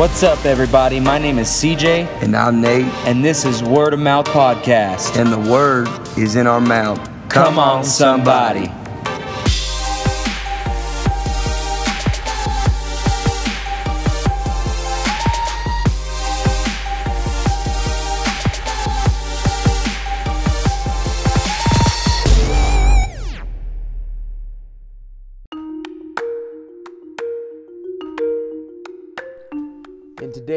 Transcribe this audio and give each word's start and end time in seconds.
What's 0.00 0.22
up, 0.22 0.46
everybody? 0.46 0.98
My 0.98 1.18
name 1.18 1.38
is 1.38 1.48
CJ, 1.48 2.22
And 2.22 2.34
I'm 2.34 2.62
Nate, 2.62 2.86
and 3.06 3.22
this 3.22 3.44
is 3.44 3.62
Word 3.62 3.92
of 3.92 4.00
Mouth 4.00 4.24
Podcast. 4.24 5.20
and 5.20 5.30
the 5.30 5.50
word 5.50 5.90
is 6.16 6.36
in 6.36 6.46
our 6.46 6.58
mouth. 6.58 6.98
Come 7.28 7.58
on, 7.58 7.84
somebody. 7.84 8.72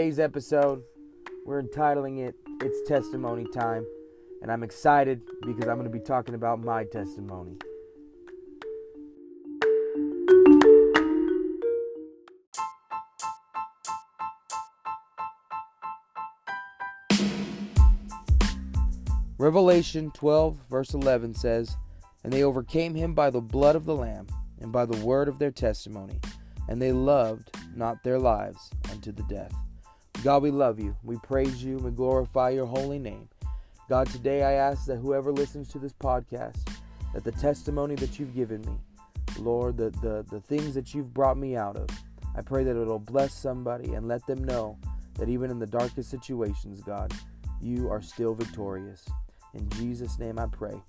Today's 0.03 0.19
episode, 0.19 0.83
we're 1.45 1.59
entitling 1.59 2.17
it 2.17 2.35
It's 2.59 2.85
Testimony 2.89 3.45
Time, 3.53 3.85
and 4.41 4.51
I'm 4.51 4.61
excited 4.61 5.21
because 5.45 5.69
I'm 5.69 5.77
going 5.77 5.85
to 5.85 5.89
be 5.89 6.01
talking 6.01 6.35
about 6.35 6.61
my 6.61 6.83
testimony. 6.83 7.55
Revelation 19.37 20.11
12, 20.11 20.57
verse 20.69 20.93
11 20.93 21.33
says, 21.33 21.77
And 22.25 22.33
they 22.33 22.43
overcame 22.43 22.93
him 22.93 23.13
by 23.13 23.29
the 23.29 23.39
blood 23.39 23.77
of 23.77 23.85
the 23.85 23.95
Lamb 23.95 24.27
and 24.59 24.69
by 24.69 24.85
the 24.85 24.97
word 25.05 25.29
of 25.29 25.39
their 25.39 25.51
testimony, 25.51 26.19
and 26.67 26.81
they 26.81 26.91
loved 26.91 27.55
not 27.73 28.03
their 28.03 28.19
lives 28.19 28.69
unto 28.91 29.13
the 29.13 29.23
death. 29.29 29.62
God, 30.23 30.41
we 30.41 30.51
love 30.51 30.79
you. 30.79 30.95
We 31.03 31.17
praise 31.17 31.61
you. 31.61 31.77
We 31.79 31.91
glorify 31.91 32.51
your 32.51 32.65
holy 32.65 32.97
name. 32.97 33.27
God, 33.89 34.07
today 34.09 34.41
I 34.41 34.53
ask 34.53 34.85
that 34.85 34.95
whoever 34.95 35.33
listens 35.33 35.67
to 35.69 35.79
this 35.79 35.91
podcast, 35.91 36.65
that 37.13 37.25
the 37.25 37.33
testimony 37.33 37.95
that 37.95 38.17
you've 38.17 38.33
given 38.33 38.61
me, 38.61 38.77
Lord, 39.37 39.75
the, 39.75 39.89
the, 40.01 40.25
the 40.31 40.39
things 40.39 40.75
that 40.75 40.93
you've 40.93 41.13
brought 41.13 41.37
me 41.37 41.57
out 41.57 41.75
of, 41.75 41.89
I 42.37 42.41
pray 42.41 42.63
that 42.63 42.81
it'll 42.81 42.99
bless 42.99 43.33
somebody 43.33 43.95
and 43.95 44.07
let 44.07 44.25
them 44.25 44.41
know 44.45 44.77
that 45.15 45.27
even 45.27 45.51
in 45.51 45.59
the 45.59 45.67
darkest 45.67 46.09
situations, 46.09 46.81
God, 46.81 47.13
you 47.61 47.91
are 47.91 48.01
still 48.01 48.33
victorious. 48.33 49.03
In 49.53 49.69
Jesus' 49.71 50.19
name 50.19 50.39
I 50.39 50.45
pray. 50.45 50.81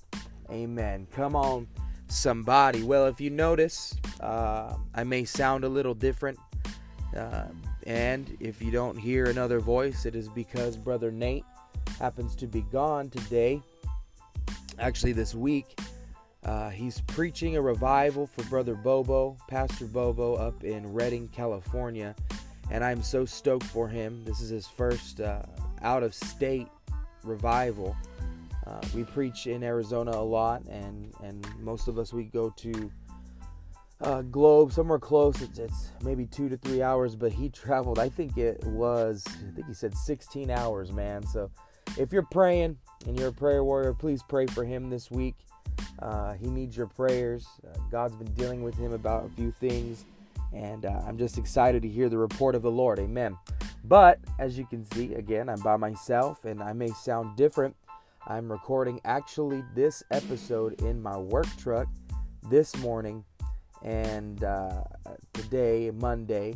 Amen. 0.52 1.08
Come 1.10 1.34
on, 1.34 1.66
somebody. 2.06 2.84
Well, 2.84 3.06
if 3.06 3.20
you 3.20 3.30
notice, 3.30 3.96
uh, 4.20 4.76
I 4.94 5.02
may 5.02 5.24
sound 5.24 5.64
a 5.64 5.68
little 5.68 5.94
different. 5.94 6.38
Uh, 7.16 7.44
and 7.86 8.36
if 8.40 8.60
you 8.62 8.70
don't 8.70 8.96
hear 8.96 9.26
another 9.26 9.60
voice, 9.60 10.06
it 10.06 10.14
is 10.14 10.28
because 10.28 10.76
Brother 10.76 11.10
Nate 11.10 11.44
happens 11.98 12.34
to 12.36 12.46
be 12.46 12.62
gone 12.72 13.10
today. 13.10 13.60
Actually, 14.78 15.12
this 15.12 15.34
week, 15.34 15.78
uh, 16.44 16.70
he's 16.70 17.00
preaching 17.02 17.56
a 17.56 17.60
revival 17.60 18.26
for 18.26 18.42
Brother 18.44 18.74
Bobo, 18.74 19.36
Pastor 19.48 19.86
Bobo, 19.86 20.34
up 20.34 20.64
in 20.64 20.92
Redding, 20.92 21.28
California. 21.28 22.14
And 22.70 22.82
I'm 22.82 23.02
so 23.02 23.24
stoked 23.24 23.66
for 23.66 23.88
him. 23.88 24.24
This 24.24 24.40
is 24.40 24.50
his 24.50 24.66
first 24.66 25.20
uh, 25.20 25.42
out 25.82 26.02
of 26.02 26.14
state 26.14 26.68
revival. 27.22 27.96
Uh, 28.66 28.80
we 28.94 29.04
preach 29.04 29.46
in 29.46 29.62
Arizona 29.62 30.12
a 30.12 30.24
lot, 30.24 30.62
and, 30.70 31.12
and 31.22 31.46
most 31.60 31.86
of 31.86 31.98
us 31.98 32.12
we 32.12 32.24
go 32.24 32.50
to 32.56 32.90
uh, 34.00 34.22
Globe, 34.22 34.72
somewhere 34.72 34.98
close. 34.98 35.40
It's, 35.40 35.58
it's 35.58 35.90
maybe 36.02 36.26
two 36.26 36.48
to 36.48 36.56
three 36.56 36.82
hours, 36.82 37.16
but 37.16 37.32
he 37.32 37.48
traveled. 37.50 37.98
I 37.98 38.08
think 38.08 38.36
it 38.36 38.62
was. 38.64 39.24
I 39.26 39.54
think 39.54 39.66
he 39.66 39.74
said 39.74 39.96
16 39.96 40.50
hours, 40.50 40.92
man. 40.92 41.26
So, 41.26 41.50
if 41.98 42.12
you're 42.12 42.22
praying 42.22 42.78
and 43.06 43.18
you're 43.18 43.28
a 43.28 43.32
prayer 43.32 43.62
warrior, 43.62 43.92
please 43.94 44.22
pray 44.28 44.46
for 44.46 44.64
him 44.64 44.90
this 44.90 45.10
week. 45.10 45.36
Uh, 46.00 46.34
he 46.34 46.48
needs 46.48 46.76
your 46.76 46.86
prayers. 46.86 47.46
Uh, 47.66 47.76
God's 47.90 48.16
been 48.16 48.32
dealing 48.34 48.62
with 48.62 48.76
him 48.76 48.92
about 48.92 49.26
a 49.26 49.28
few 49.30 49.50
things, 49.50 50.04
and 50.52 50.86
uh, 50.86 51.02
I'm 51.06 51.18
just 51.18 51.38
excited 51.38 51.82
to 51.82 51.88
hear 51.88 52.08
the 52.08 52.18
report 52.18 52.54
of 52.54 52.62
the 52.62 52.70
Lord. 52.70 52.98
Amen. 52.98 53.36
But 53.84 54.18
as 54.38 54.56
you 54.58 54.66
can 54.66 54.84
see, 54.92 55.14
again, 55.14 55.48
I'm 55.48 55.60
by 55.60 55.76
myself, 55.76 56.44
and 56.44 56.62
I 56.62 56.72
may 56.72 56.88
sound 56.88 57.36
different. 57.36 57.76
I'm 58.26 58.50
recording 58.50 59.00
actually 59.04 59.62
this 59.74 60.02
episode 60.10 60.80
in 60.80 61.02
my 61.02 61.16
work 61.16 61.46
truck 61.58 61.86
this 62.48 62.74
morning 62.78 63.24
and 63.84 64.42
uh, 64.42 64.82
today, 65.32 65.90
Monday. 65.94 66.54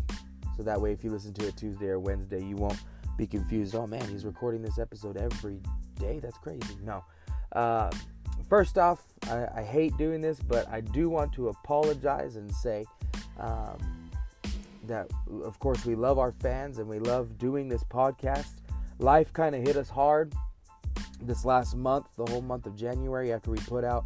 So 0.57 0.63
that 0.65 0.81
way, 0.81 0.93
if 0.93 1.05
you 1.05 1.11
listen 1.11 1.33
to 1.35 1.47
it 1.47 1.57
Tuesday 1.57 1.87
or 1.87 2.01
Wednesday, 2.01 2.43
you 2.43 2.57
won't 2.57 2.81
be 3.17 3.27
confused. 3.27 3.75
Oh 3.75 3.87
man, 3.87 4.07
he's 4.09 4.25
recording 4.25 4.63
this 4.63 4.79
episode 4.79 5.17
every 5.17 5.61
day. 5.97 6.19
That's 6.19 6.39
crazy. 6.39 6.77
No. 6.83 7.05
Uh, 7.53 7.91
first 8.49 8.79
off, 8.79 9.05
I, 9.29 9.47
I, 9.57 9.63
hate 9.63 9.97
doing 9.97 10.21
this, 10.21 10.39
but 10.41 10.69
I 10.69 10.81
do 10.81 11.09
want 11.09 11.33
to 11.35 11.49
apologize 11.49 12.37
and 12.37 12.53
say 12.55 12.85
um, 13.39 14.11
that, 14.85 15.11
of 15.45 15.59
course, 15.59 15.87
we 15.87 15.95
love 15.95 16.19
our 16.19 16.33
fans 16.33 16.79
and 16.79 16.89
we 16.89 16.99
love 16.99 17.39
doing 17.39 17.69
this 17.69 17.85
podcast. 17.85 18.61
Life 18.99 19.33
kind 19.33 19.55
of 19.55 19.63
hit 19.63 19.77
us 19.77 19.89
hard 19.89 20.35
this 21.23 21.45
last 21.45 21.75
month, 21.75 22.07
the 22.17 22.27
whole 22.31 22.43
month 22.43 22.67
of 22.67 22.77
January, 22.77 23.33
after 23.33 23.51
we 23.51 23.59
put 23.59 23.85
out 23.85 24.05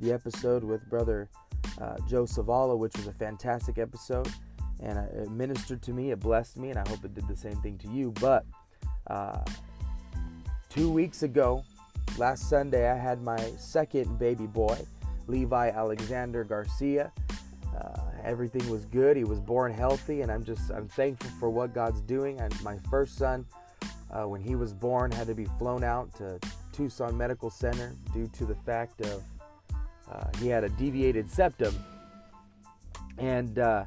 the 0.00 0.12
episode 0.12 0.62
with 0.62 0.88
Brother 0.88 1.28
uh, 1.80 1.96
Joe 2.08 2.24
Savala, 2.24 2.76
which 2.76 2.96
was 2.96 3.06
a 3.06 3.12
fantastic 3.12 3.78
episode, 3.78 4.28
and 4.80 4.98
uh, 4.98 5.22
it 5.22 5.30
ministered 5.30 5.82
to 5.82 5.92
me, 5.92 6.10
it 6.10 6.20
blessed 6.20 6.56
me, 6.56 6.70
and 6.70 6.78
I 6.78 6.88
hope 6.88 7.04
it 7.04 7.14
did 7.14 7.28
the 7.28 7.36
same 7.36 7.56
thing 7.62 7.78
to 7.78 7.88
you. 7.88 8.12
But 8.20 8.44
uh, 9.06 9.40
two 10.68 10.90
weeks 10.90 11.22
ago, 11.22 11.64
last 12.16 12.48
Sunday, 12.48 12.90
I 12.90 12.96
had 12.96 13.22
my 13.22 13.38
second 13.58 14.18
baby 14.18 14.46
boy, 14.46 14.78
Levi 15.26 15.70
Alexander 15.70 16.44
Garcia. 16.44 17.12
Uh, 17.76 18.00
everything 18.22 18.68
was 18.70 18.84
good. 18.84 19.16
He 19.16 19.24
was 19.24 19.40
born 19.40 19.72
healthy, 19.72 20.20
and 20.22 20.30
I'm 20.30 20.44
just 20.44 20.70
I'm 20.70 20.88
thankful 20.88 21.30
for 21.40 21.50
what 21.50 21.74
God's 21.74 22.00
doing. 22.02 22.38
And 22.40 22.54
my 22.62 22.78
first 22.90 23.16
son, 23.16 23.44
uh, 24.10 24.28
when 24.28 24.40
he 24.40 24.54
was 24.54 24.72
born, 24.72 25.10
had 25.10 25.26
to 25.26 25.34
be 25.34 25.46
flown 25.58 25.82
out 25.82 26.14
to 26.16 26.38
Tucson 26.72 27.16
Medical 27.16 27.50
Center 27.50 27.94
due 28.12 28.28
to 28.28 28.44
the 28.44 28.54
fact 28.54 29.00
of 29.00 29.22
uh, 30.10 30.26
he 30.38 30.48
had 30.48 30.64
a 30.64 30.68
deviated 30.70 31.30
septum, 31.30 31.74
and 33.18 33.58
uh, 33.58 33.84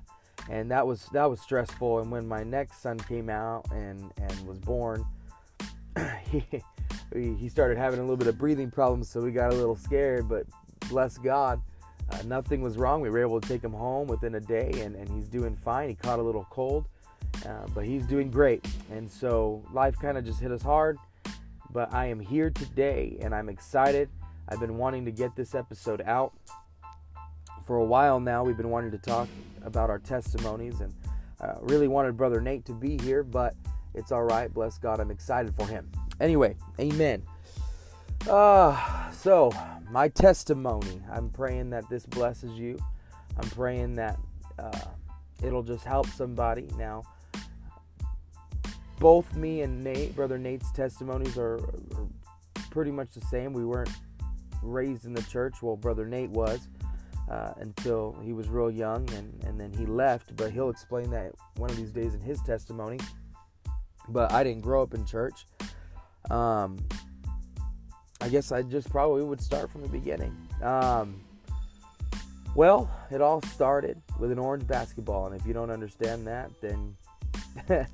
and 0.49 0.71
that 0.71 0.85
was 0.85 1.07
that 1.13 1.29
was 1.29 1.39
stressful. 1.39 1.99
And 1.99 2.11
when 2.11 2.27
my 2.27 2.43
next 2.43 2.81
son 2.81 2.97
came 2.99 3.29
out 3.29 3.65
and 3.71 4.11
and 4.17 4.47
was 4.47 4.59
born, 4.59 5.05
he 6.31 6.43
he 7.13 7.49
started 7.49 7.77
having 7.77 7.99
a 7.99 8.01
little 8.01 8.17
bit 8.17 8.27
of 8.27 8.37
breathing 8.37 8.71
problems, 8.71 9.09
so 9.09 9.21
we 9.21 9.31
got 9.31 9.53
a 9.53 9.55
little 9.55 9.75
scared. 9.75 10.27
But 10.27 10.45
bless 10.89 11.17
God, 11.17 11.61
uh, 12.09 12.21
nothing 12.25 12.61
was 12.61 12.77
wrong. 12.77 13.01
We 13.01 13.09
were 13.09 13.21
able 13.21 13.39
to 13.39 13.47
take 13.47 13.63
him 13.63 13.73
home 13.73 14.07
within 14.07 14.35
a 14.35 14.41
day, 14.41 14.71
and 14.81 14.95
and 14.95 15.09
he's 15.09 15.27
doing 15.27 15.55
fine. 15.55 15.89
He 15.89 15.95
caught 15.95 16.19
a 16.19 16.23
little 16.23 16.47
cold, 16.49 16.85
uh, 17.45 17.67
but 17.73 17.85
he's 17.85 18.05
doing 18.05 18.31
great. 18.31 18.65
And 18.91 19.09
so 19.09 19.63
life 19.71 19.97
kind 19.99 20.17
of 20.17 20.25
just 20.25 20.39
hit 20.39 20.51
us 20.51 20.61
hard. 20.61 20.97
But 21.69 21.93
I 21.93 22.05
am 22.05 22.19
here 22.19 22.49
today, 22.49 23.17
and 23.21 23.35
I'm 23.35 23.49
excited. 23.49 24.09
I've 24.49 24.59
been 24.59 24.77
wanting 24.77 25.05
to 25.05 25.11
get 25.11 25.35
this 25.35 25.53
episode 25.53 26.01
out 26.05 26.33
for 27.65 27.77
a 27.77 27.83
while 27.83 28.19
now. 28.19 28.43
We've 28.43 28.57
been 28.57 28.69
wanting 28.69 28.91
to 28.91 28.97
talk 28.97 29.27
about 29.63 29.89
our 29.89 29.99
testimonies 29.99 30.79
and 30.79 30.93
uh, 31.41 31.55
really 31.61 31.87
wanted 31.87 32.15
Brother 32.15 32.39
Nate 32.39 32.65
to 32.65 32.73
be 32.73 32.97
here, 32.97 33.23
but 33.23 33.53
it's 33.93 34.11
all 34.11 34.23
right. 34.23 34.51
Bless 34.53 34.77
God. 34.77 34.99
I'm 34.99 35.11
excited 35.11 35.53
for 35.55 35.67
him. 35.67 35.91
Anyway, 36.19 36.55
amen. 36.79 37.23
Uh, 38.29 39.11
so, 39.11 39.51
my 39.91 40.07
testimony. 40.07 41.01
I'm 41.11 41.29
praying 41.29 41.69
that 41.71 41.87
this 41.89 42.05
blesses 42.05 42.57
you. 42.57 42.79
I'm 43.37 43.49
praying 43.49 43.95
that 43.95 44.17
uh, 44.57 44.85
it'll 45.43 45.63
just 45.63 45.83
help 45.83 46.07
somebody. 46.07 46.69
Now, 46.77 47.03
both 48.99 49.35
me 49.35 49.61
and 49.61 49.83
Nate, 49.83 50.15
Brother 50.15 50.37
Nate's 50.37 50.71
testimonies 50.71 51.37
are, 51.37 51.57
are 51.57 52.07
pretty 52.71 52.91
much 52.91 53.11
the 53.11 53.21
same. 53.21 53.53
We 53.53 53.65
weren't 53.65 53.91
raised 54.67 55.05
in 55.05 55.13
the 55.13 55.23
church. 55.23 55.61
Well, 55.61 55.75
Brother 55.75 56.05
Nate 56.05 56.29
was 56.29 56.67
uh, 57.29 57.53
until 57.57 58.17
he 58.23 58.33
was 58.33 58.47
real 58.47 58.71
young, 58.71 59.09
and, 59.11 59.43
and 59.43 59.59
then 59.59 59.73
he 59.73 59.85
left. 59.85 60.35
But 60.35 60.51
he'll 60.51 60.69
explain 60.69 61.09
that 61.11 61.33
one 61.57 61.69
of 61.69 61.77
these 61.77 61.91
days 61.91 62.13
in 62.13 62.21
his 62.21 62.41
testimony. 62.41 62.99
But 64.09 64.31
I 64.31 64.43
didn't 64.43 64.61
grow 64.61 64.81
up 64.81 64.93
in 64.93 65.05
church. 65.05 65.45
Um, 66.29 66.77
I 68.21 68.29
guess 68.29 68.51
I 68.51 68.61
just 68.61 68.89
probably 68.89 69.23
would 69.23 69.41
start 69.41 69.69
from 69.69 69.81
the 69.81 69.89
beginning. 69.89 70.35
Um, 70.61 71.21
well, 72.55 72.89
it 73.11 73.21
all 73.21 73.41
started 73.43 74.01
with 74.19 74.31
an 74.31 74.39
orange 74.39 74.65
basketball, 74.65 75.27
and 75.27 75.39
if 75.39 75.45
you 75.45 75.53
don't 75.53 75.69
understand 75.69 76.25
that, 76.25 76.49
then 76.61 76.95
uh, 77.69 77.85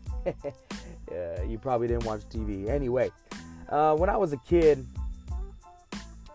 you 1.48 1.58
probably 1.58 1.88
didn't 1.88 2.06
watch 2.06 2.22
TV. 2.30 2.70
Anyway, 2.70 3.12
uh, 3.70 3.96
when 3.96 4.10
I 4.10 4.16
was 4.16 4.32
a 4.32 4.38
kid, 4.38 4.86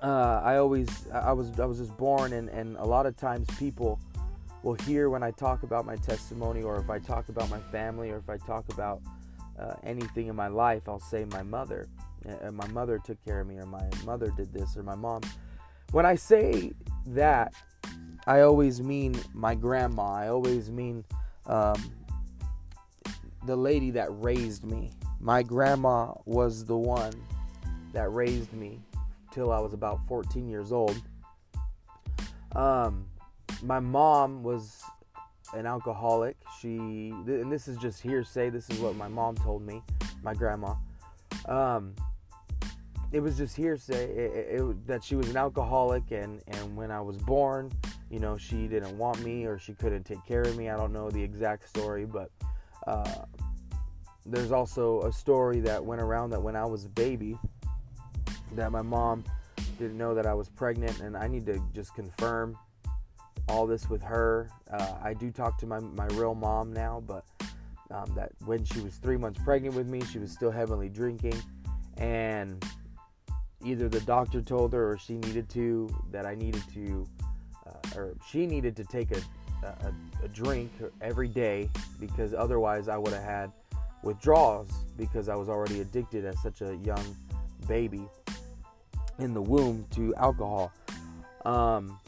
uh, 0.02 0.40
I 0.44 0.56
always 0.56 0.88
I 1.12 1.32
was 1.32 1.58
I 1.58 1.64
was 1.64 1.78
just 1.78 1.96
born, 1.96 2.32
and 2.32 2.48
and 2.48 2.76
a 2.76 2.84
lot 2.84 3.06
of 3.06 3.16
times 3.16 3.48
people 3.58 3.98
will 4.62 4.74
hear 4.74 5.10
when 5.10 5.22
I 5.22 5.30
talk 5.32 5.62
about 5.62 5.86
my 5.86 5.96
testimony, 5.96 6.62
or 6.62 6.78
if 6.78 6.90
I 6.90 6.98
talk 6.98 7.28
about 7.28 7.48
my 7.50 7.60
family, 7.72 8.10
or 8.10 8.18
if 8.18 8.28
I 8.28 8.36
talk 8.38 8.64
about 8.72 9.00
uh, 9.58 9.74
anything 9.82 10.28
in 10.28 10.36
my 10.36 10.48
life, 10.48 10.88
I'll 10.88 11.00
say 11.00 11.24
my 11.26 11.42
mother. 11.42 11.88
Uh, 12.28 12.50
my 12.52 12.66
mother 12.68 12.98
took 12.98 13.22
care 13.24 13.40
of 13.40 13.46
me, 13.46 13.56
or 13.56 13.66
my 13.66 13.88
mother 14.04 14.32
did 14.36 14.52
this, 14.52 14.76
or 14.76 14.82
my 14.82 14.94
mom. 14.94 15.22
When 15.90 16.06
I 16.06 16.14
say 16.14 16.72
that, 17.06 17.54
I 18.26 18.42
always 18.42 18.80
mean 18.80 19.18
my 19.32 19.54
grandma. 19.54 20.12
I 20.12 20.28
always 20.28 20.70
mean 20.70 21.04
um, 21.46 21.92
the 23.46 23.56
lady 23.56 23.90
that 23.92 24.08
raised 24.10 24.64
me. 24.64 24.92
My 25.20 25.42
grandma 25.42 26.12
was 26.24 26.64
the 26.64 26.76
one 26.76 27.14
that 27.92 28.12
raised 28.12 28.52
me 28.52 28.80
till 29.38 29.52
I 29.52 29.60
was 29.60 29.72
about 29.72 30.00
14 30.08 30.48
years 30.48 30.72
old. 30.72 31.00
Um, 32.56 33.06
my 33.62 33.78
mom 33.78 34.42
was 34.42 34.82
an 35.54 35.64
alcoholic. 35.64 36.36
She, 36.60 36.76
and 36.76 37.52
this 37.52 37.68
is 37.68 37.76
just 37.76 38.02
hearsay. 38.02 38.50
This 38.50 38.68
is 38.68 38.80
what 38.80 38.96
my 38.96 39.06
mom 39.06 39.36
told 39.36 39.62
me, 39.62 39.80
my 40.24 40.34
grandma. 40.34 40.74
Um, 41.46 41.94
it 43.12 43.20
was 43.20 43.36
just 43.36 43.54
hearsay 43.54 44.10
it, 44.10 44.60
it, 44.60 44.86
that 44.88 45.04
she 45.04 45.14
was 45.14 45.30
an 45.30 45.36
alcoholic, 45.36 46.10
and 46.10 46.42
and 46.48 46.76
when 46.76 46.90
I 46.90 47.00
was 47.00 47.16
born, 47.16 47.70
you 48.10 48.18
know, 48.18 48.36
she 48.36 48.66
didn't 48.66 48.98
want 48.98 49.22
me 49.22 49.46
or 49.46 49.56
she 49.56 49.72
couldn't 49.72 50.02
take 50.02 50.24
care 50.26 50.42
of 50.42 50.56
me. 50.56 50.68
I 50.68 50.76
don't 50.76 50.92
know 50.92 51.10
the 51.10 51.22
exact 51.22 51.68
story, 51.68 52.06
but 52.06 52.30
uh, 52.88 53.24
there's 54.26 54.50
also 54.50 55.02
a 55.02 55.12
story 55.12 55.60
that 55.60 55.84
went 55.84 56.02
around 56.02 56.30
that 56.30 56.42
when 56.42 56.56
I 56.56 56.66
was 56.66 56.86
a 56.86 56.90
baby, 56.90 57.38
that 58.54 58.72
my 58.72 58.82
mom 58.82 59.24
didn't 59.78 59.98
know 59.98 60.14
that 60.14 60.26
I 60.26 60.34
was 60.34 60.48
pregnant, 60.48 61.00
and 61.00 61.16
I 61.16 61.28
need 61.28 61.46
to 61.46 61.62
just 61.74 61.94
confirm 61.94 62.56
all 63.48 63.66
this 63.66 63.88
with 63.88 64.02
her. 64.02 64.50
Uh, 64.70 64.94
I 65.02 65.14
do 65.14 65.30
talk 65.30 65.58
to 65.58 65.66
my, 65.66 65.80
my 65.80 66.06
real 66.08 66.34
mom 66.34 66.72
now, 66.72 67.02
but 67.06 67.24
um, 67.90 68.12
that 68.14 68.32
when 68.44 68.64
she 68.64 68.80
was 68.80 68.96
three 68.96 69.16
months 69.16 69.40
pregnant 69.42 69.74
with 69.74 69.88
me, 69.88 70.02
she 70.04 70.18
was 70.18 70.30
still 70.30 70.50
heavily 70.50 70.88
drinking. 70.88 71.34
And 71.96 72.64
either 73.64 73.88
the 73.88 74.00
doctor 74.00 74.42
told 74.42 74.72
her 74.72 74.92
or 74.92 74.98
she 74.98 75.14
needed 75.14 75.48
to, 75.50 75.88
that 76.10 76.26
I 76.26 76.34
needed 76.34 76.62
to, 76.74 77.06
uh, 77.66 77.98
or 77.98 78.14
she 78.28 78.46
needed 78.46 78.76
to 78.76 78.84
take 78.84 79.10
a, 79.10 79.20
a, 79.62 79.94
a 80.22 80.28
drink 80.28 80.70
every 81.00 81.28
day 81.28 81.70
because 81.98 82.34
otherwise 82.34 82.88
I 82.88 82.96
would 82.96 83.12
have 83.12 83.24
had 83.24 83.52
withdrawals 84.02 84.70
because 84.96 85.28
I 85.28 85.34
was 85.34 85.48
already 85.48 85.80
addicted 85.80 86.24
as 86.24 86.40
such 86.42 86.60
a 86.60 86.76
young 86.76 87.16
baby 87.66 88.08
in 89.18 89.34
the 89.34 89.42
womb 89.42 89.84
to 89.92 90.14
alcohol. 90.16 90.72
Um, 91.44 91.98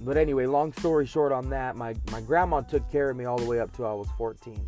but 0.00 0.16
anyway, 0.16 0.46
long 0.46 0.72
story 0.74 1.06
short 1.06 1.32
on 1.32 1.48
that, 1.50 1.76
my, 1.76 1.94
my 2.10 2.20
grandma 2.20 2.60
took 2.60 2.90
care 2.90 3.10
of 3.10 3.16
me 3.16 3.24
all 3.24 3.38
the 3.38 3.46
way 3.46 3.60
up 3.60 3.74
till 3.74 3.86
I 3.86 3.92
was 3.92 4.08
14. 4.18 4.64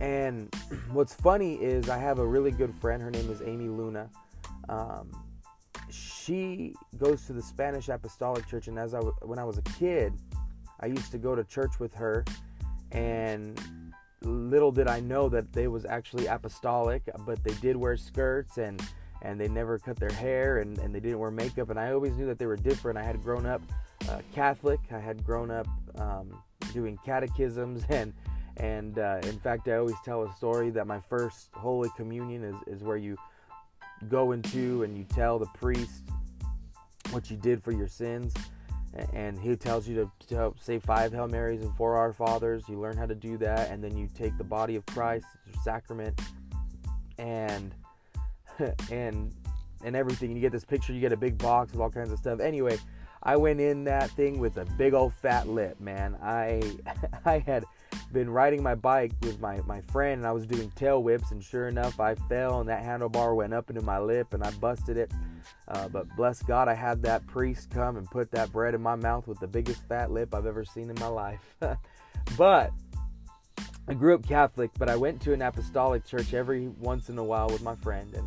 And 0.00 0.54
what's 0.92 1.14
funny 1.14 1.54
is 1.54 1.88
I 1.88 1.98
have 1.98 2.18
a 2.18 2.26
really 2.26 2.50
good 2.50 2.74
friend. 2.74 3.02
Her 3.02 3.10
name 3.10 3.30
is 3.30 3.42
Amy 3.42 3.68
Luna. 3.68 4.08
Um, 4.68 5.10
she 5.90 6.74
goes 6.98 7.26
to 7.26 7.32
the 7.32 7.42
Spanish 7.42 7.88
Apostolic 7.88 8.46
Church, 8.46 8.68
and 8.68 8.78
as 8.78 8.94
I 8.94 8.98
w- 8.98 9.14
when 9.22 9.38
I 9.38 9.44
was 9.44 9.58
a 9.58 9.62
kid, 9.62 10.12
I 10.80 10.86
used 10.86 11.10
to 11.12 11.18
go 11.18 11.34
to 11.34 11.44
church 11.44 11.78
with 11.78 11.92
her, 11.94 12.24
and 12.92 13.60
little 14.22 14.70
did 14.70 14.86
I 14.86 15.00
know 15.00 15.28
that 15.28 15.52
they 15.52 15.66
was 15.68 15.84
actually 15.84 16.26
apostolic, 16.26 17.02
but 17.26 17.42
they 17.42 17.54
did 17.54 17.76
wear 17.76 17.96
skirts 17.96 18.58
and 18.58 18.80
and 19.22 19.40
they 19.40 19.48
never 19.48 19.78
cut 19.78 19.98
their 19.98 20.12
hair 20.12 20.58
and, 20.58 20.78
and 20.78 20.94
they 20.94 21.00
didn't 21.00 21.18
wear 21.18 21.30
makeup, 21.30 21.70
and 21.70 21.78
I 21.78 21.92
always 21.92 22.16
knew 22.16 22.26
that 22.26 22.38
they 22.38 22.46
were 22.46 22.56
different. 22.56 22.98
I 22.98 23.02
had 23.02 23.22
grown 23.22 23.46
up 23.46 23.62
uh, 24.08 24.20
Catholic. 24.34 24.80
I 24.90 24.98
had 24.98 25.24
grown 25.24 25.50
up 25.50 25.66
um, 25.96 26.42
doing 26.72 26.98
catechisms, 27.04 27.84
and 27.88 28.12
and 28.56 28.98
uh, 28.98 29.20
in 29.22 29.38
fact, 29.38 29.68
I 29.68 29.76
always 29.76 29.96
tell 30.04 30.22
a 30.24 30.32
story 30.34 30.70
that 30.70 30.86
my 30.86 31.00
first 31.00 31.48
Holy 31.52 31.90
Communion 31.96 32.44
is 32.44 32.78
is 32.78 32.82
where 32.82 32.96
you 32.96 33.16
go 34.08 34.32
into 34.32 34.82
and 34.82 34.96
you 34.96 35.04
tell 35.04 35.38
the 35.38 35.46
priest 35.58 36.04
what 37.10 37.30
you 37.30 37.36
did 37.36 37.62
for 37.62 37.72
your 37.72 37.88
sins, 37.88 38.32
and 39.12 39.38
he 39.38 39.54
tells 39.56 39.86
you 39.86 40.10
to, 40.26 40.34
to 40.34 40.54
say 40.60 40.78
five 40.78 41.12
Hail 41.12 41.28
Marys 41.28 41.62
and 41.62 41.74
four 41.76 41.96
Our 41.96 42.12
Fathers. 42.12 42.64
You 42.68 42.80
learn 42.80 42.96
how 42.96 43.06
to 43.06 43.14
do 43.14 43.36
that, 43.38 43.70
and 43.70 43.82
then 43.82 43.96
you 43.96 44.08
take 44.14 44.36
the 44.38 44.44
body 44.44 44.76
of 44.76 44.86
Christ, 44.86 45.26
sacrament, 45.62 46.18
and 47.18 47.74
and 48.90 49.34
and 49.82 49.96
everything. 49.96 50.32
You 50.32 50.40
get 50.40 50.52
this 50.52 50.64
picture. 50.64 50.92
You 50.92 51.00
get 51.00 51.12
a 51.12 51.16
big 51.16 51.38
box 51.38 51.72
with 51.72 51.80
all 51.80 51.90
kinds 51.90 52.12
of 52.12 52.18
stuff. 52.18 52.40
Anyway 52.40 52.78
I 53.22 53.36
went 53.36 53.60
in 53.60 53.84
that 53.84 54.10
thing 54.10 54.38
with 54.38 54.56
a 54.56 54.64
big 54.64 54.94
old 54.94 55.12
fat 55.12 55.46
lip, 55.46 55.78
man. 55.78 56.16
I 56.22 56.62
I 57.24 57.38
had 57.38 57.64
been 58.12 58.30
riding 58.30 58.62
my 58.62 58.74
bike 58.74 59.12
with 59.22 59.40
my, 59.40 59.60
my 59.66 59.80
friend 59.92 60.20
and 60.20 60.26
I 60.26 60.32
was 60.32 60.46
doing 60.46 60.70
tail 60.74 61.02
whips 61.02 61.30
and 61.30 61.42
sure 61.42 61.68
enough 61.68 62.00
I 62.00 62.14
fell 62.14 62.60
and 62.60 62.68
that 62.68 62.82
handlebar 62.82 63.36
went 63.36 63.52
up 63.52 63.70
into 63.70 63.82
my 63.82 63.98
lip 63.98 64.32
and 64.34 64.42
I 64.42 64.50
busted 64.52 64.96
it. 64.96 65.12
Uh, 65.68 65.88
but 65.88 66.08
bless 66.16 66.42
God 66.42 66.66
I 66.68 66.74
had 66.74 67.02
that 67.02 67.26
priest 67.26 67.70
come 67.70 67.96
and 67.96 68.10
put 68.10 68.30
that 68.32 68.50
bread 68.52 68.74
in 68.74 68.82
my 68.82 68.96
mouth 68.96 69.28
with 69.28 69.38
the 69.38 69.46
biggest 69.46 69.86
fat 69.86 70.10
lip 70.10 70.34
I've 70.34 70.46
ever 70.46 70.64
seen 70.64 70.88
in 70.90 70.96
my 70.98 71.06
life. 71.06 71.56
but 72.36 72.72
I 73.86 73.94
grew 73.94 74.14
up 74.14 74.26
Catholic, 74.26 74.70
but 74.78 74.88
I 74.88 74.96
went 74.96 75.20
to 75.22 75.32
an 75.32 75.42
apostolic 75.42 76.04
church 76.04 76.32
every 76.32 76.68
once 76.68 77.10
in 77.10 77.18
a 77.18 77.24
while 77.24 77.48
with 77.48 77.62
my 77.62 77.76
friend 77.76 78.14
and 78.14 78.26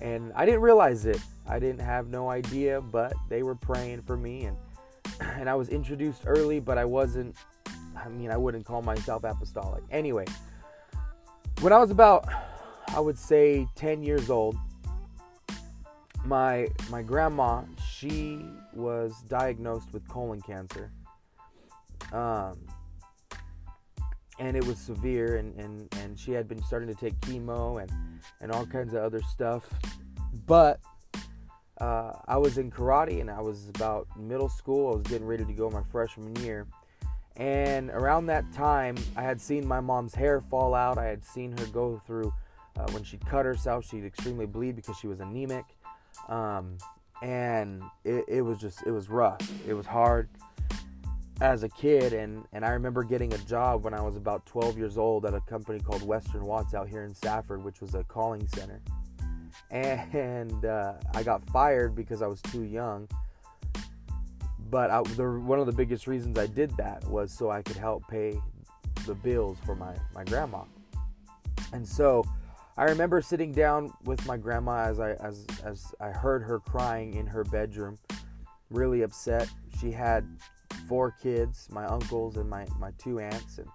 and 0.00 0.32
I 0.34 0.44
didn't 0.44 0.60
realize 0.60 1.06
it. 1.06 1.20
I 1.46 1.58
didn't 1.58 1.80
have 1.80 2.08
no 2.08 2.30
idea, 2.30 2.80
but 2.80 3.12
they 3.28 3.42
were 3.42 3.54
praying 3.54 4.02
for 4.02 4.16
me 4.16 4.44
and 4.44 4.56
and 5.20 5.48
I 5.48 5.54
was 5.54 5.68
introduced 5.68 6.22
early, 6.26 6.60
but 6.60 6.78
I 6.78 6.84
wasn't 6.84 7.36
I 7.96 8.08
mean, 8.08 8.30
I 8.30 8.36
wouldn't 8.36 8.64
call 8.66 8.82
myself 8.82 9.24
apostolic. 9.24 9.84
Anyway, 9.90 10.24
when 11.60 11.72
I 11.72 11.78
was 11.78 11.90
about 11.90 12.28
I 12.88 13.00
would 13.00 13.18
say 13.18 13.66
10 13.76 14.02
years 14.02 14.30
old, 14.30 14.56
my 16.24 16.68
my 16.90 17.02
grandma, 17.02 17.62
she 17.86 18.44
was 18.72 19.22
diagnosed 19.28 19.92
with 19.92 20.06
colon 20.08 20.40
cancer. 20.40 20.90
Um 22.12 22.58
and 24.38 24.56
it 24.56 24.64
was 24.66 24.78
severe 24.78 25.36
and, 25.36 25.58
and, 25.60 25.94
and 26.00 26.18
she 26.18 26.32
had 26.32 26.48
been 26.48 26.62
starting 26.62 26.88
to 26.88 26.94
take 26.94 27.18
chemo 27.20 27.80
and, 27.80 27.92
and 28.40 28.50
all 28.50 28.66
kinds 28.66 28.94
of 28.94 29.02
other 29.02 29.20
stuff 29.22 29.68
but 30.46 30.80
uh, 31.80 32.12
I 32.26 32.36
was 32.36 32.58
in 32.58 32.70
karate 32.70 33.20
and 33.20 33.30
I 33.30 33.40
was 33.40 33.68
about 33.68 34.06
middle 34.16 34.48
school. 34.48 34.92
I 34.92 34.96
was 34.96 35.02
getting 35.02 35.26
ready 35.26 35.44
to 35.44 35.52
go 35.52 35.70
my 35.70 35.82
freshman 35.90 36.34
year. 36.36 36.66
And 37.36 37.90
around 37.90 38.26
that 38.26 38.52
time, 38.52 38.96
I 39.16 39.22
had 39.22 39.40
seen 39.40 39.66
my 39.66 39.80
mom's 39.80 40.14
hair 40.14 40.40
fall 40.40 40.74
out. 40.74 40.98
I 40.98 41.06
had 41.06 41.24
seen 41.24 41.56
her 41.58 41.66
go 41.66 42.00
through, 42.06 42.32
uh, 42.78 42.86
when 42.92 43.02
she 43.02 43.16
cut 43.18 43.44
herself, 43.44 43.88
she'd 43.88 44.04
extremely 44.04 44.46
bleed 44.46 44.76
because 44.76 44.96
she 44.98 45.08
was 45.08 45.18
anemic. 45.18 45.64
Um, 46.28 46.78
and 47.22 47.82
it, 48.04 48.24
it 48.28 48.42
was 48.42 48.58
just, 48.58 48.86
it 48.86 48.92
was 48.92 49.08
rough. 49.08 49.40
It 49.66 49.74
was 49.74 49.86
hard 49.86 50.28
as 51.40 51.62
a 51.62 51.68
kid. 51.68 52.12
And, 52.12 52.44
and 52.52 52.64
I 52.64 52.70
remember 52.70 53.04
getting 53.04 53.32
a 53.34 53.38
job 53.38 53.84
when 53.84 53.94
I 53.94 54.00
was 54.00 54.16
about 54.16 54.46
12 54.46 54.78
years 54.78 54.98
old 54.98 55.26
at 55.26 55.34
a 55.34 55.40
company 55.40 55.80
called 55.80 56.02
Western 56.02 56.44
Wats 56.44 56.74
out 56.74 56.88
here 56.88 57.04
in 57.04 57.14
Safford, 57.14 57.64
which 57.64 57.80
was 57.80 57.94
a 57.94 58.04
calling 58.04 58.46
center 58.48 58.80
and 59.70 60.64
uh, 60.64 60.94
I 61.14 61.22
got 61.22 61.48
fired 61.50 61.94
because 61.94 62.22
I 62.22 62.26
was 62.26 62.40
too 62.42 62.62
young. 62.62 63.08
But 64.70 64.90
I, 64.90 65.02
the, 65.02 65.38
one 65.40 65.60
of 65.60 65.66
the 65.66 65.72
biggest 65.72 66.06
reasons 66.06 66.38
I 66.38 66.46
did 66.46 66.76
that 66.76 67.04
was 67.06 67.32
so 67.32 67.50
I 67.50 67.62
could 67.62 67.76
help 67.76 68.06
pay 68.08 68.38
the 69.06 69.14
bills 69.14 69.58
for 69.64 69.74
my, 69.74 69.94
my 70.14 70.24
grandma. 70.24 70.62
And 71.72 71.86
so 71.86 72.24
I 72.76 72.84
remember 72.84 73.20
sitting 73.20 73.52
down 73.52 73.92
with 74.04 74.24
my 74.26 74.36
grandma 74.36 74.86
as 74.86 75.00
I 75.00 75.12
as 75.14 75.46
as 75.64 75.94
I 76.00 76.08
heard 76.08 76.42
her 76.42 76.58
crying 76.58 77.14
in 77.14 77.26
her 77.26 77.44
bedroom, 77.44 77.98
really 78.70 79.02
upset. 79.02 79.48
She 79.80 79.90
had 79.92 80.26
four 80.88 81.12
kids, 81.22 81.68
my 81.70 81.84
uncles 81.86 82.36
and 82.36 82.48
my, 82.48 82.66
my 82.78 82.90
two 82.98 83.20
aunts, 83.20 83.58
and 83.58 83.68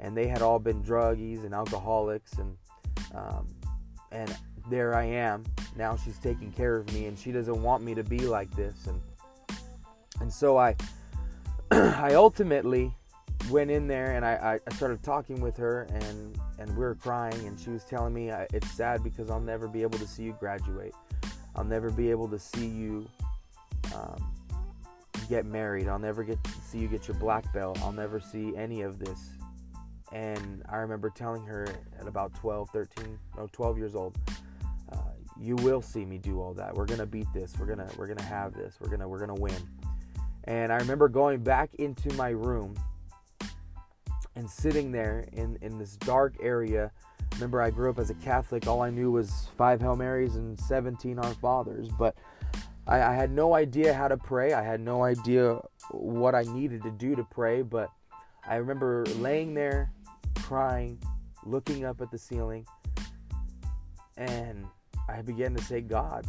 and 0.00 0.16
they 0.16 0.28
had 0.28 0.42
all 0.42 0.60
been 0.60 0.82
druggies 0.82 1.44
and 1.44 1.52
alcoholics, 1.52 2.32
and 2.34 2.56
um, 3.14 3.46
and 4.12 4.34
there 4.70 4.94
I 4.94 5.04
am. 5.04 5.44
Now 5.76 5.96
she's 5.96 6.18
taking 6.18 6.52
care 6.52 6.76
of 6.76 6.92
me 6.92 7.06
and 7.06 7.18
she 7.18 7.32
doesn't 7.32 7.62
want 7.62 7.82
me 7.82 7.94
to 7.94 8.04
be 8.04 8.20
like 8.20 8.54
this 8.54 8.86
and 8.86 9.00
and 10.20 10.32
so 10.32 10.56
I 10.56 10.74
I 11.70 12.14
ultimately 12.14 12.92
went 13.50 13.70
in 13.70 13.86
there 13.86 14.16
and 14.16 14.24
I, 14.24 14.58
I 14.66 14.74
started 14.74 15.02
talking 15.02 15.40
with 15.40 15.56
her 15.56 15.82
and 15.90 16.38
and 16.58 16.70
we 16.70 16.84
were 16.84 16.96
crying 16.96 17.46
and 17.46 17.58
she 17.58 17.70
was 17.70 17.84
telling 17.84 18.12
me 18.12 18.30
it's 18.52 18.70
sad 18.72 19.02
because 19.02 19.30
I'll 19.30 19.40
never 19.40 19.68
be 19.68 19.82
able 19.82 19.98
to 19.98 20.06
see 20.06 20.24
you 20.24 20.36
graduate. 20.38 20.94
I'll 21.54 21.64
never 21.64 21.90
be 21.90 22.10
able 22.10 22.28
to 22.28 22.38
see 22.38 22.66
you 22.66 23.08
um, 23.94 24.32
get 25.28 25.46
married. 25.46 25.88
I'll 25.88 25.98
never 25.98 26.24
get 26.24 26.42
to 26.44 26.50
see 26.66 26.78
you 26.78 26.88
get 26.88 27.08
your 27.08 27.16
black 27.16 27.52
belt. 27.52 27.78
I'll 27.82 27.92
never 27.92 28.20
see 28.20 28.56
any 28.56 28.82
of 28.82 28.98
this. 28.98 29.30
And 30.12 30.62
I 30.68 30.76
remember 30.76 31.10
telling 31.10 31.44
her 31.44 31.66
at 32.00 32.06
about 32.06 32.34
12, 32.34 32.70
13, 32.70 33.18
no, 33.36 33.48
12 33.52 33.78
years 33.78 33.94
old, 33.94 34.16
uh, 34.92 34.96
you 35.38 35.56
will 35.56 35.82
see 35.82 36.04
me 36.04 36.18
do 36.18 36.40
all 36.40 36.54
that. 36.54 36.74
We're 36.74 36.86
gonna 36.86 37.06
beat 37.06 37.30
this. 37.34 37.54
We're 37.58 37.66
gonna 37.66 37.88
we're 37.96 38.06
gonna 38.06 38.22
have 38.22 38.54
this. 38.54 38.76
We're 38.80 38.88
gonna 38.88 39.08
we're 39.08 39.20
gonna 39.20 39.34
win. 39.34 39.54
And 40.44 40.72
I 40.72 40.76
remember 40.76 41.08
going 41.08 41.42
back 41.42 41.74
into 41.74 42.12
my 42.14 42.30
room 42.30 42.74
and 44.34 44.48
sitting 44.48 44.90
there 44.90 45.28
in 45.32 45.58
in 45.60 45.78
this 45.78 45.96
dark 45.96 46.36
area 46.40 46.90
remember 47.38 47.62
I 47.62 47.70
grew 47.70 47.88
up 47.88 47.98
as 47.98 48.10
a 48.10 48.14
Catholic. 48.14 48.66
All 48.66 48.82
I 48.82 48.90
knew 48.90 49.12
was 49.12 49.48
five 49.56 49.80
Hail 49.80 49.96
Marys 49.96 50.34
and 50.34 50.58
17 50.58 51.18
Our 51.18 51.34
Fathers. 51.34 51.88
But 51.88 52.16
I, 52.88 53.02
I 53.02 53.14
had 53.14 53.30
no 53.30 53.54
idea 53.54 53.92
how 53.92 54.08
to 54.08 54.16
pray. 54.16 54.54
I 54.54 54.62
had 54.62 54.80
no 54.80 55.04
idea 55.04 55.60
what 55.90 56.34
I 56.34 56.42
needed 56.42 56.82
to 56.82 56.90
do 56.90 57.14
to 57.14 57.24
pray. 57.24 57.62
But 57.62 57.90
I 58.46 58.56
remember 58.56 59.04
laying 59.16 59.54
there, 59.54 59.92
crying, 60.36 60.98
looking 61.44 61.84
up 61.84 62.00
at 62.00 62.10
the 62.10 62.18
ceiling, 62.18 62.66
and 64.16 64.66
I 65.08 65.22
began 65.22 65.54
to 65.54 65.62
say, 65.62 65.80
God, 65.80 66.26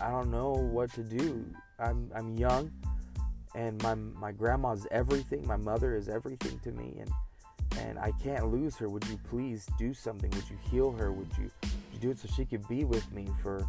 I 0.00 0.10
don't 0.10 0.30
know 0.30 0.50
what 0.50 0.92
to 0.94 1.02
do. 1.02 1.44
I'm, 1.78 2.10
I'm 2.14 2.36
young, 2.36 2.70
and 3.54 3.82
my, 3.82 3.94
my 3.94 4.32
grandma's 4.32 4.86
everything. 4.90 5.46
My 5.46 5.56
mother 5.56 5.96
is 5.96 6.08
everything 6.08 6.58
to 6.60 6.72
me, 6.72 6.96
and, 7.00 7.10
and 7.78 7.98
I 7.98 8.12
can't 8.22 8.52
lose 8.52 8.76
her. 8.76 8.88
Would 8.88 9.06
you 9.08 9.18
please 9.28 9.66
do 9.78 9.94
something? 9.94 10.30
Would 10.30 10.50
you 10.50 10.58
heal 10.70 10.92
her? 10.92 11.12
Would 11.12 11.30
you, 11.38 11.50
would 11.62 11.72
you 11.92 11.98
do 12.00 12.10
it 12.10 12.18
so 12.18 12.28
she 12.36 12.44
could 12.44 12.66
be 12.68 12.84
with 12.84 13.10
me 13.12 13.28
for, 13.42 13.66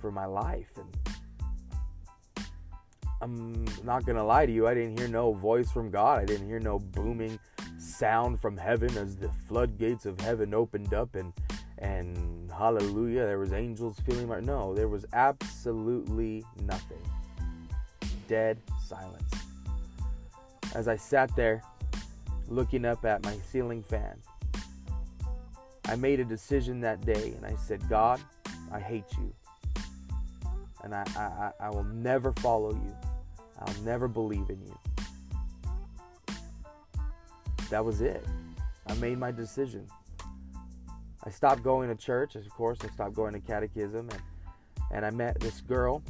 for 0.00 0.10
my 0.10 0.26
life? 0.26 0.70
And 0.76 2.46
I'm 3.22 3.66
not 3.84 4.06
gonna 4.06 4.24
lie 4.24 4.46
to 4.46 4.52
you. 4.52 4.66
I 4.66 4.74
didn't 4.74 4.98
hear 4.98 5.08
no 5.08 5.32
voice 5.32 5.70
from 5.70 5.90
God. 5.90 6.20
I 6.20 6.24
didn't 6.24 6.46
hear 6.46 6.60
no 6.60 6.78
booming 6.78 7.38
sound 7.78 8.40
from 8.40 8.56
heaven 8.56 8.96
as 8.96 9.16
the 9.16 9.30
floodgates 9.46 10.06
of 10.06 10.20
heaven 10.20 10.54
opened 10.54 10.94
up 10.94 11.14
and 11.14 11.32
and 11.80 12.50
hallelujah, 12.50 13.24
there 13.24 13.38
was 13.38 13.52
angels 13.54 13.98
feeling 14.04 14.28
my 14.28 14.40
no, 14.40 14.74
there 14.74 14.88
was 14.88 15.06
absolutely 15.14 16.44
nothing. 16.62 17.02
Dead 18.28 18.58
silence. 18.86 19.32
As 20.74 20.86
I 20.86 20.96
sat 20.96 21.34
there 21.34 21.62
looking 22.48 22.84
up 22.84 23.04
at 23.04 23.24
my 23.24 23.36
ceiling 23.50 23.82
fan, 23.82 24.18
I 25.86 25.96
made 25.96 26.20
a 26.20 26.24
decision 26.24 26.80
that 26.82 27.04
day 27.04 27.32
and 27.34 27.46
I 27.46 27.56
said, 27.56 27.88
God, 27.88 28.20
I 28.70 28.78
hate 28.78 29.10
you. 29.18 29.32
And 30.82 30.94
I, 30.94 31.04
I, 31.16 31.50
I 31.66 31.70
will 31.70 31.84
never 31.84 32.32
follow 32.32 32.72
you. 32.72 32.96
I'll 33.58 33.82
never 33.82 34.08
believe 34.08 34.48
in 34.48 34.60
you. 34.62 34.78
That 37.68 37.84
was 37.84 38.00
it. 38.00 38.24
I 38.86 38.94
made 38.94 39.18
my 39.18 39.30
decision. 39.30 39.86
I 41.22 41.30
stopped 41.30 41.62
going 41.62 41.88
to 41.88 41.94
church, 41.94 42.34
of 42.34 42.48
course. 42.50 42.78
I 42.82 42.88
stopped 42.88 43.14
going 43.14 43.34
to 43.34 43.40
catechism, 43.40 44.08
and 44.10 44.22
and 44.92 45.06
I 45.06 45.10
met 45.10 45.38
this 45.38 45.60
girl 45.60 46.02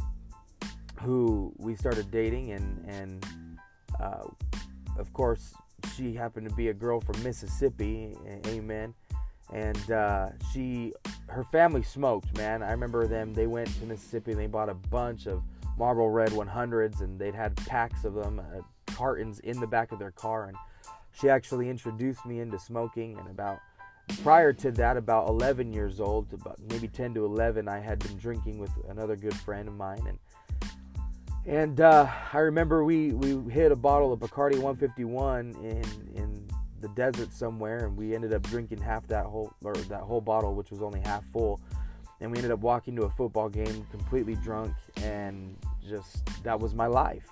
who 1.00 1.52
we 1.58 1.74
started 1.74 2.10
dating, 2.10 2.52
and 2.52 2.84
and 2.86 3.26
uh, 4.00 4.24
of 4.98 5.12
course 5.12 5.52
she 5.96 6.14
happened 6.14 6.48
to 6.48 6.54
be 6.54 6.68
a 6.68 6.74
girl 6.74 7.00
from 7.00 7.22
Mississippi. 7.22 8.14
Amen. 8.46 8.94
And 9.52 9.90
uh, 9.90 10.28
she, 10.52 10.92
her 11.30 11.44
family 11.44 11.82
smoked, 11.82 12.36
man. 12.36 12.62
I 12.62 12.72
remember 12.72 13.06
them. 13.06 13.32
They 13.32 13.46
went 13.46 13.68
to 13.80 13.86
Mississippi 13.86 14.32
and 14.32 14.40
they 14.40 14.46
bought 14.46 14.68
a 14.68 14.74
bunch 14.74 15.26
of 15.26 15.42
Marlboro 15.78 16.08
Red 16.08 16.30
100s, 16.30 17.00
and 17.00 17.18
they'd 17.18 17.34
had 17.34 17.56
packs 17.56 18.04
of 18.04 18.14
them, 18.14 18.40
uh, 18.40 18.60
cartons 18.92 19.38
in 19.40 19.60
the 19.60 19.66
back 19.66 19.92
of 19.92 19.98
their 19.98 20.10
car, 20.10 20.46
and 20.46 20.56
she 21.12 21.28
actually 21.28 21.70
introduced 21.70 22.26
me 22.26 22.40
into 22.40 22.58
smoking 22.58 23.16
and 23.18 23.28
about 23.28 23.60
prior 24.22 24.52
to 24.52 24.70
that, 24.72 24.96
about 24.96 25.28
11 25.28 25.72
years 25.72 26.00
old, 26.00 26.32
about 26.32 26.58
maybe 26.68 26.88
10 26.88 27.14
to 27.14 27.24
11, 27.24 27.68
I 27.68 27.78
had 27.78 27.98
been 28.00 28.16
drinking 28.16 28.58
with 28.58 28.72
another 28.88 29.16
good 29.16 29.34
friend 29.34 29.68
of 29.68 29.74
mine, 29.74 30.04
and 30.06 30.18
and 31.46 31.80
uh, 31.80 32.06
I 32.32 32.38
remember 32.38 32.84
we 32.84 33.12
we 33.12 33.50
hit 33.50 33.72
a 33.72 33.76
bottle 33.76 34.12
of 34.12 34.20
Bacardi 34.20 34.58
151 34.58 35.54
in 35.62 36.22
in 36.22 36.29
the 36.80 36.88
desert 36.88 37.32
somewhere, 37.32 37.86
and 37.86 37.96
we 37.96 38.14
ended 38.14 38.32
up 38.32 38.42
drinking 38.42 38.80
half 38.80 39.06
that 39.08 39.26
whole 39.26 39.52
or 39.64 39.74
that 39.74 40.00
whole 40.00 40.20
bottle, 40.20 40.54
which 40.54 40.70
was 40.70 40.82
only 40.82 41.00
half 41.00 41.24
full, 41.32 41.60
and 42.20 42.30
we 42.30 42.38
ended 42.38 42.52
up 42.52 42.60
walking 42.60 42.96
to 42.96 43.02
a 43.02 43.10
football 43.10 43.48
game 43.48 43.86
completely 43.90 44.34
drunk, 44.36 44.74
and 45.02 45.56
just 45.88 46.24
that 46.42 46.58
was 46.58 46.74
my 46.74 46.86
life. 46.86 47.26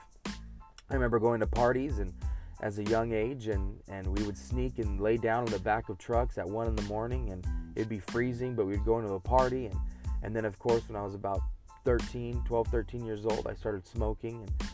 I 0.91 0.95
remember 0.95 1.19
going 1.19 1.41
to 1.41 1.47
parties 1.47 1.99
and 1.99 2.13
as 2.61 2.79
a 2.79 2.85
young 2.85 3.13
age 3.13 3.49
and 3.49 3.79
and 3.89 4.07
we 4.07 4.23
would 4.25 4.37
sneak 4.37 4.79
and 4.79 5.01
lay 5.01 5.17
down 5.17 5.45
in 5.47 5.53
the 5.53 5.59
back 5.61 5.89
of 5.89 5.99
trucks 5.99 6.39
at 6.39 6.49
one 6.49 6.67
in 6.67 6.75
the 6.75 6.83
morning 6.83 7.31
and 7.31 7.47
it'd 7.77 7.89
be 7.89 8.01
freezing 8.01 8.55
but 8.55 8.67
we'd 8.67 8.85
go 8.85 8.99
into 8.99 9.13
a 9.13 9.21
party 9.21 9.67
and 9.67 9.77
and 10.23 10.35
then 10.35 10.45
of 10.45 10.59
course 10.59 10.83
when 10.89 10.97
i 10.97 11.03
was 11.03 11.15
about 11.15 11.41
13 11.85 12.43
12 12.45 12.67
13 12.67 13.05
years 13.05 13.25
old 13.25 13.47
i 13.47 13.55
started 13.55 13.87
smoking 13.87 14.43
and 14.43 14.69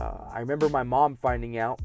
uh, 0.00 0.24
i 0.32 0.40
remember 0.40 0.68
my 0.68 0.82
mom 0.82 1.14
finding 1.16 1.58
out 1.58 1.78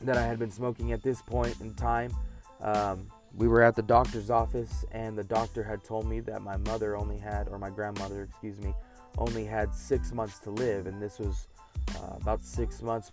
that 0.00 0.16
i 0.16 0.22
had 0.22 0.38
been 0.38 0.50
smoking 0.50 0.92
at 0.92 1.02
this 1.02 1.22
point 1.22 1.60
in 1.60 1.74
time 1.74 2.14
um, 2.62 3.06
we 3.36 3.48
were 3.48 3.62
at 3.62 3.74
the 3.76 3.82
doctor's 3.82 4.30
office 4.30 4.84
and 4.92 5.16
the 5.16 5.24
doctor 5.24 5.62
had 5.62 5.82
told 5.84 6.06
me 6.06 6.20
that 6.20 6.42
my 6.42 6.56
mother 6.58 6.96
only 6.96 7.18
had 7.18 7.48
or 7.48 7.58
my 7.58 7.70
grandmother 7.70 8.22
excuse 8.22 8.58
me 8.58 8.74
only 9.18 9.44
had 9.44 9.74
six 9.74 10.12
months 10.12 10.38
to 10.38 10.50
live 10.50 10.86
and 10.86 11.00
this 11.00 11.18
was 11.18 11.48
uh, 11.96 12.16
about 12.16 12.40
six 12.42 12.82
months 12.82 13.12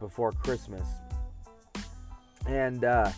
before 0.00 0.32
Christmas, 0.32 0.86
and 2.46 2.84
uh, 2.84 3.10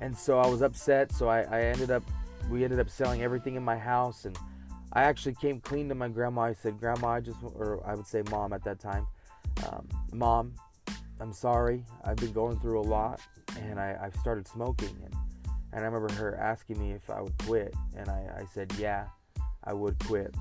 and 0.00 0.16
so 0.16 0.38
I 0.38 0.46
was 0.46 0.62
upset. 0.62 1.12
So 1.12 1.28
I, 1.28 1.42
I 1.42 1.62
ended 1.62 1.90
up 1.90 2.02
we 2.50 2.64
ended 2.64 2.80
up 2.80 2.90
selling 2.90 3.22
everything 3.22 3.56
in 3.56 3.62
my 3.62 3.76
house, 3.76 4.24
and 4.24 4.38
I 4.92 5.04
actually 5.04 5.34
came 5.34 5.60
clean 5.60 5.88
to 5.88 5.94
my 5.94 6.08
grandma. 6.08 6.42
I 6.42 6.52
said, 6.54 6.78
Grandma, 6.78 7.08
I 7.08 7.20
just 7.20 7.38
or 7.42 7.82
I 7.86 7.94
would 7.94 8.06
say 8.06 8.22
Mom 8.30 8.52
at 8.52 8.64
that 8.64 8.80
time, 8.80 9.06
um, 9.68 9.88
Mom, 10.12 10.54
I'm 11.20 11.32
sorry. 11.32 11.84
I've 12.04 12.16
been 12.16 12.32
going 12.32 12.58
through 12.60 12.80
a 12.80 12.82
lot, 12.82 13.20
and 13.60 13.78
I, 13.78 13.96
I've 14.02 14.14
started 14.16 14.46
smoking, 14.48 14.96
and 15.04 15.14
and 15.72 15.82
I 15.82 15.86
remember 15.86 16.12
her 16.14 16.36
asking 16.36 16.78
me 16.78 16.92
if 16.92 17.10
I 17.10 17.20
would 17.20 17.36
quit, 17.38 17.74
and 17.96 18.08
I, 18.08 18.26
I 18.38 18.44
said, 18.52 18.72
Yeah, 18.78 19.06
I 19.64 19.72
would 19.72 19.98
quit. 20.00 20.34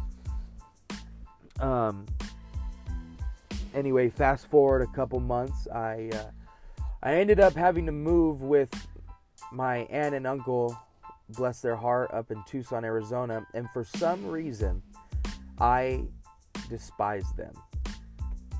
Um, 1.59 2.05
anyway, 3.73 4.09
fast 4.09 4.47
forward 4.47 4.83
a 4.83 4.87
couple 4.87 5.19
months, 5.19 5.67
I 5.67 6.09
uh, 6.13 6.29
I 7.01 7.15
ended 7.15 7.39
up 7.39 7.53
having 7.53 7.85
to 7.87 7.91
move 7.91 8.41
with 8.41 8.69
my 9.51 9.79
aunt 9.89 10.15
and 10.15 10.25
uncle, 10.27 10.77
bless 11.29 11.61
their 11.61 11.75
heart, 11.75 12.11
up 12.13 12.31
in 12.31 12.43
Tucson, 12.45 12.85
Arizona, 12.85 13.45
and 13.53 13.69
for 13.71 13.83
some 13.83 14.25
reason, 14.27 14.81
I 15.59 16.03
despised 16.69 17.35
them. 17.37 17.53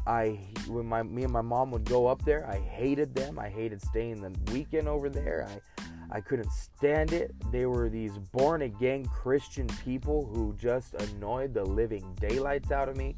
I 0.06 0.40
when 0.68 0.86
my 0.86 1.04
me 1.04 1.24
and 1.24 1.32
my 1.32 1.42
mom 1.42 1.72
would 1.72 1.86
go 1.86 2.08
up 2.08 2.24
there, 2.26 2.46
I 2.50 2.60
hated 2.60 3.16
them. 3.16 3.40
I 3.40 3.50
hated 3.50 3.82
staying 3.82 4.22
the 4.22 4.34
weekend 4.52 4.88
over 4.88 5.10
there. 5.10 5.48
I 5.50 5.84
I 6.12 6.22
couldn't 6.22 6.52
stand 6.52 7.14
it. 7.14 7.34
They 7.52 7.66
were 7.66 7.90
these 7.90 8.18
born 8.32 8.64
again 8.64 9.06
Christian 9.06 9.68
people 9.84 10.26
who 10.26 10.54
just 10.60 10.94
annoyed 10.94 11.54
the 11.54 11.64
living 11.64 12.16
daylights 12.20 12.72
out 12.72 12.90
of 12.90 12.98
me. 12.98 13.16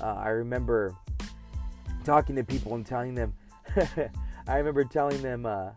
Uh, 0.00 0.14
I 0.14 0.28
remember 0.30 0.96
talking 2.04 2.34
to 2.36 2.42
people 2.42 2.74
and 2.74 2.84
telling 2.84 3.14
them, 3.14 3.34
I 4.48 4.56
remember 4.56 4.84
telling 4.84 5.22
them, 5.22 5.46
uh, 5.46 5.70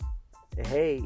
hey, 0.66 1.04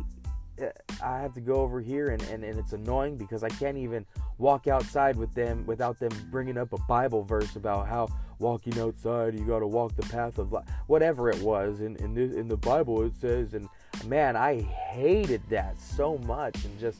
uh, 0.61 0.67
I 1.03 1.19
have 1.19 1.33
to 1.33 1.41
go 1.41 1.55
over 1.55 1.81
here 1.81 2.07
and, 2.07 2.21
and, 2.23 2.43
and 2.43 2.57
it's 2.57 2.73
annoying 2.73 3.17
because 3.17 3.43
I 3.43 3.49
can't 3.49 3.77
even 3.77 4.05
walk 4.37 4.67
outside 4.67 5.17
with 5.17 5.33
them 5.33 5.65
without 5.65 5.99
them 5.99 6.11
bringing 6.31 6.57
up 6.57 6.71
a 6.71 6.77
Bible 6.87 7.23
verse 7.23 7.55
about 7.55 7.87
how 7.87 8.07
walking 8.39 8.79
outside 8.79 9.37
you 9.37 9.45
got 9.45 9.59
to 9.59 9.67
walk 9.67 9.95
the 9.95 10.03
path 10.03 10.37
of 10.37 10.51
life. 10.51 10.65
Whatever 10.87 11.29
it 11.29 11.41
was 11.41 11.81
in 11.81 11.95
in, 11.97 12.17
in 12.17 12.47
the 12.47 12.57
Bible 12.57 13.03
it 13.03 13.13
says, 13.15 13.53
and 13.53 13.67
man, 14.05 14.35
I 14.35 14.61
hated 14.61 15.41
that 15.49 15.79
so 15.79 16.17
much 16.19 16.63
and 16.65 16.79
just 16.79 16.99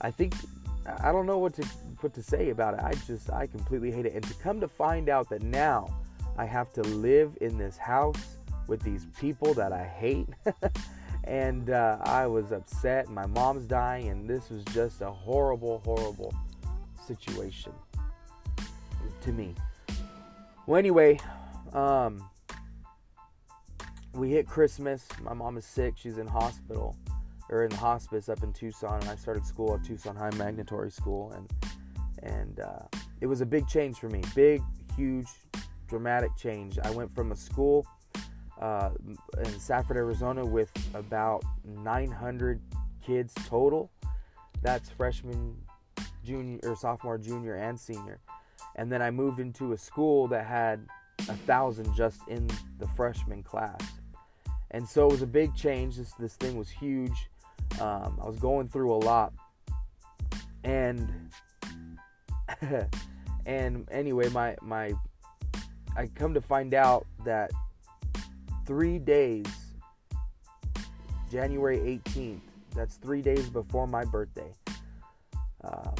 I 0.00 0.10
think 0.10 0.34
I 1.02 1.12
don't 1.12 1.26
know 1.26 1.38
what 1.38 1.54
to 1.54 1.62
what 2.00 2.14
to 2.14 2.22
say 2.22 2.50
about 2.50 2.74
it. 2.74 2.80
I 2.80 2.92
just 3.06 3.30
I 3.30 3.46
completely 3.46 3.90
hate 3.90 4.06
it. 4.06 4.14
And 4.14 4.24
to 4.24 4.34
come 4.34 4.60
to 4.60 4.68
find 4.68 5.08
out 5.08 5.28
that 5.30 5.42
now 5.42 5.88
I 6.38 6.44
have 6.44 6.72
to 6.74 6.82
live 6.82 7.36
in 7.40 7.58
this 7.58 7.76
house 7.76 8.36
with 8.66 8.82
these 8.82 9.06
people 9.18 9.54
that 9.54 9.72
I 9.72 9.84
hate. 9.84 10.28
and 11.24 11.70
uh, 11.70 11.98
I 12.02 12.26
was 12.26 12.52
upset. 12.52 13.08
My 13.08 13.26
mom's 13.26 13.64
dying, 13.64 14.08
and 14.08 14.28
this 14.28 14.50
was 14.50 14.64
just 14.66 15.00
a 15.00 15.10
horrible, 15.10 15.80
horrible 15.84 16.34
situation 17.06 17.72
to 19.22 19.32
me. 19.32 19.54
Well, 20.66 20.78
anyway, 20.78 21.20
um, 21.74 22.28
we 24.14 24.30
hit 24.30 24.48
Christmas. 24.48 25.06
My 25.22 25.32
mom 25.32 25.56
is 25.56 25.64
sick. 25.64 25.94
She's 25.96 26.18
in 26.18 26.26
hospital 26.26 26.96
or 27.48 27.62
in 27.62 27.70
the 27.70 27.76
hospice 27.76 28.28
up 28.28 28.42
in 28.42 28.52
Tucson, 28.52 29.00
and 29.00 29.08
I 29.08 29.14
started 29.14 29.46
school 29.46 29.74
at 29.74 29.84
Tucson 29.84 30.16
High 30.16 30.30
Magnatory 30.36 30.90
School, 30.90 31.30
and 31.32 31.48
and 32.24 32.58
uh, 32.58 32.98
it 33.20 33.26
was 33.26 33.42
a 33.42 33.46
big 33.46 33.68
change 33.68 33.98
for 33.98 34.08
me. 34.08 34.22
Big, 34.34 34.60
huge 34.96 35.28
dramatic 35.86 36.34
change. 36.36 36.80
I 36.82 36.90
went 36.90 37.14
from 37.14 37.30
a 37.30 37.36
school 37.36 37.86
uh, 38.60 38.90
in 39.38 39.60
Safford, 39.60 39.96
Arizona, 39.96 40.44
with 40.44 40.72
about 40.94 41.44
900 41.64 42.60
kids 43.04 43.32
total. 43.46 43.92
That's 44.62 44.90
freshman, 44.90 45.56
junior, 46.24 46.58
or 46.64 46.74
sophomore, 46.74 47.18
junior, 47.18 47.54
and 47.54 47.78
senior. 47.78 48.18
And 48.76 48.92
then 48.92 49.02
I 49.02 49.10
moved 49.10 49.40
into 49.40 49.72
a 49.72 49.78
school 49.78 50.28
that 50.28 50.46
had 50.46 50.86
a 51.28 51.34
thousand 51.34 51.94
just 51.94 52.20
in 52.28 52.48
the 52.78 52.86
freshman 52.88 53.42
class. 53.42 53.80
And 54.70 54.86
so 54.86 55.08
it 55.08 55.12
was 55.12 55.22
a 55.22 55.26
big 55.26 55.54
change. 55.54 55.96
This 55.96 56.12
this 56.12 56.34
thing 56.34 56.56
was 56.56 56.68
huge. 56.68 57.28
Um, 57.80 58.18
I 58.22 58.26
was 58.26 58.38
going 58.38 58.68
through 58.68 58.94
a 58.94 58.98
lot, 58.98 59.32
and 60.64 61.10
and 63.46 63.88
anyway, 63.90 64.28
my 64.28 64.56
my 64.60 64.92
I 65.96 66.06
come 66.14 66.34
to 66.34 66.40
find 66.40 66.74
out 66.74 67.06
that 67.24 67.50
three 68.66 68.98
days, 68.98 69.46
January 71.30 71.78
18th, 71.78 72.40
that's 72.74 72.96
three 72.96 73.22
days 73.22 73.48
before 73.48 73.86
my 73.86 74.04
birthday. 74.04 74.52
Uh, 75.64 75.90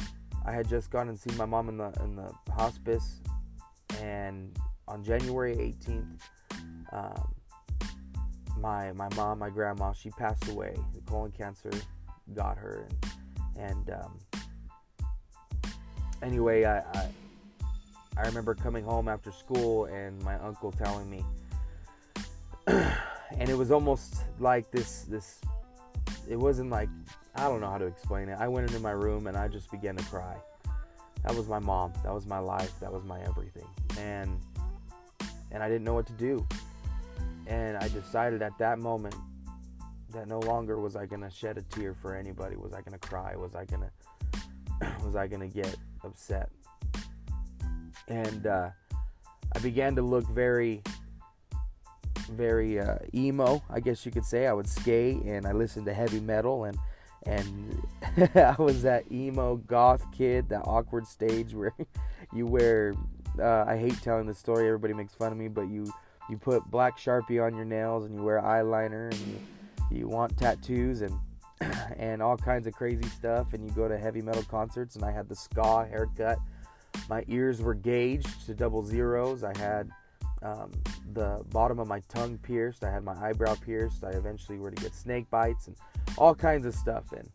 I 0.47 0.53
had 0.53 0.69
just 0.69 0.89
gone 0.89 1.09
and 1.09 1.19
seen 1.19 1.35
my 1.35 1.45
mom 1.45 1.67
in 1.67 1.77
the 1.77 1.91
in 2.01 2.15
the 2.15 2.31
hospice, 2.53 3.19
and 4.01 4.57
on 4.87 5.03
January 5.03 5.55
18th, 5.55 6.21
um, 6.93 7.35
my 8.57 8.93
my 8.93 9.09
mom, 9.15 9.39
my 9.39 9.49
grandma, 9.49 9.91
she 9.91 10.09
passed 10.11 10.47
away. 10.47 10.73
The 10.93 11.01
colon 11.01 11.33
cancer 11.33 11.71
got 12.33 12.57
her, 12.57 12.87
and, 13.57 13.89
and 13.89 13.89
um, 13.89 14.19
anyway, 16.21 16.63
I, 16.63 16.77
I 16.79 17.09
I 18.15 18.21
remember 18.21 18.55
coming 18.55 18.85
home 18.85 19.09
after 19.09 19.33
school 19.33 19.85
and 19.85 20.21
my 20.23 20.39
uncle 20.39 20.71
telling 20.71 21.09
me, 21.09 21.25
and 22.67 23.49
it 23.49 23.57
was 23.57 23.69
almost 23.69 24.23
like 24.39 24.71
this 24.71 25.01
this. 25.09 25.41
It 26.29 26.37
wasn't 26.37 26.69
like 26.69 26.89
I 27.35 27.43
don't 27.43 27.61
know 27.61 27.69
how 27.69 27.77
to 27.77 27.85
explain 27.85 28.29
it. 28.29 28.37
I 28.39 28.47
went 28.47 28.67
into 28.69 28.81
my 28.81 28.91
room 28.91 29.27
and 29.27 29.37
I 29.37 29.47
just 29.47 29.71
began 29.71 29.95
to 29.95 30.03
cry. 30.05 30.35
That 31.23 31.35
was 31.35 31.47
my 31.47 31.59
mom. 31.59 31.93
That 32.03 32.13
was 32.13 32.25
my 32.25 32.39
life. 32.39 32.79
That 32.79 32.91
was 32.91 33.03
my 33.03 33.21
everything. 33.21 33.67
And 33.97 34.39
and 35.51 35.63
I 35.63 35.67
didn't 35.67 35.83
know 35.83 35.93
what 35.93 36.07
to 36.07 36.13
do. 36.13 36.45
And 37.45 37.77
I 37.77 37.87
decided 37.89 38.41
at 38.41 38.57
that 38.57 38.79
moment 38.79 39.15
that 40.11 40.27
no 40.27 40.39
longer 40.39 40.79
was 40.79 40.95
I 40.95 41.05
gonna 41.05 41.29
shed 41.29 41.57
a 41.57 41.61
tear 41.61 41.93
for 41.93 42.15
anybody. 42.15 42.55
Was 42.55 42.73
I 42.73 42.81
gonna 42.81 42.97
cry? 42.97 43.35
Was 43.35 43.55
I 43.55 43.65
gonna 43.65 43.91
was 45.03 45.15
I 45.15 45.27
gonna 45.27 45.47
get 45.47 45.75
upset? 46.03 46.49
And 48.07 48.47
uh, 48.47 48.69
I 49.55 49.59
began 49.59 49.95
to 49.95 50.01
look 50.01 50.27
very 50.29 50.81
very 52.27 52.79
uh, 52.79 52.97
emo, 53.13 53.63
I 53.69 53.79
guess 53.79 54.05
you 54.05 54.11
could 54.11 54.25
say. 54.25 54.47
I 54.47 54.53
would 54.53 54.67
skate 54.67 55.21
and 55.23 55.45
I 55.45 55.51
listened 55.51 55.85
to 55.85 55.93
heavy 55.93 56.19
metal 56.19 56.65
and 56.65 56.77
and 57.25 57.81
I 58.35 58.55
was 58.57 58.83
that 58.83 59.11
emo 59.11 59.57
goth 59.57 60.03
kid, 60.11 60.49
that 60.49 60.61
awkward 60.61 61.07
stage 61.07 61.53
where 61.53 61.73
you 62.33 62.45
wear. 62.45 62.93
Uh, 63.39 63.65
I 63.67 63.77
hate 63.77 64.01
telling 64.01 64.25
the 64.25 64.33
story. 64.33 64.65
Everybody 64.65 64.93
makes 64.93 65.13
fun 65.13 65.31
of 65.31 65.37
me, 65.37 65.47
but 65.47 65.69
you 65.69 65.91
you 66.29 66.37
put 66.37 66.63
black 66.65 66.97
sharpie 66.97 67.43
on 67.43 67.55
your 67.55 67.65
nails 67.65 68.05
and 68.05 68.15
you 68.15 68.23
wear 68.23 68.41
eyeliner 68.41 69.11
and 69.11 69.19
you, 69.27 69.99
you 69.99 70.07
want 70.07 70.37
tattoos 70.37 71.01
and 71.01 71.17
and 71.97 72.21
all 72.21 72.37
kinds 72.37 72.67
of 72.67 72.73
crazy 72.73 73.07
stuff 73.09 73.53
and 73.53 73.63
you 73.63 73.71
go 73.71 73.87
to 73.87 73.97
heavy 73.97 74.21
metal 74.21 74.43
concerts 74.43 74.95
and 74.95 75.05
I 75.05 75.11
had 75.11 75.29
the 75.29 75.35
ska 75.35 75.85
haircut. 75.89 76.39
My 77.09 77.23
ears 77.27 77.61
were 77.61 77.75
gauged 77.75 78.45
to 78.47 78.53
double 78.53 78.83
zeros. 78.83 79.43
I 79.43 79.57
had 79.57 79.89
um, 80.41 80.71
the 81.13 81.43
bottom 81.51 81.79
of 81.79 81.87
my 81.87 82.01
tongue 82.09 82.37
pierced. 82.37 82.83
I 82.83 82.91
had 82.91 83.03
my 83.03 83.15
eyebrow 83.21 83.55
pierced. 83.55 84.03
I 84.03 84.11
eventually 84.11 84.59
were 84.59 84.71
to 84.71 84.81
get 84.81 84.93
snake 84.93 85.29
bites 85.29 85.67
and 85.67 85.75
all 86.17 86.35
kinds 86.35 86.65
of 86.65 86.75
stuff. 86.75 87.11
And 87.11 87.29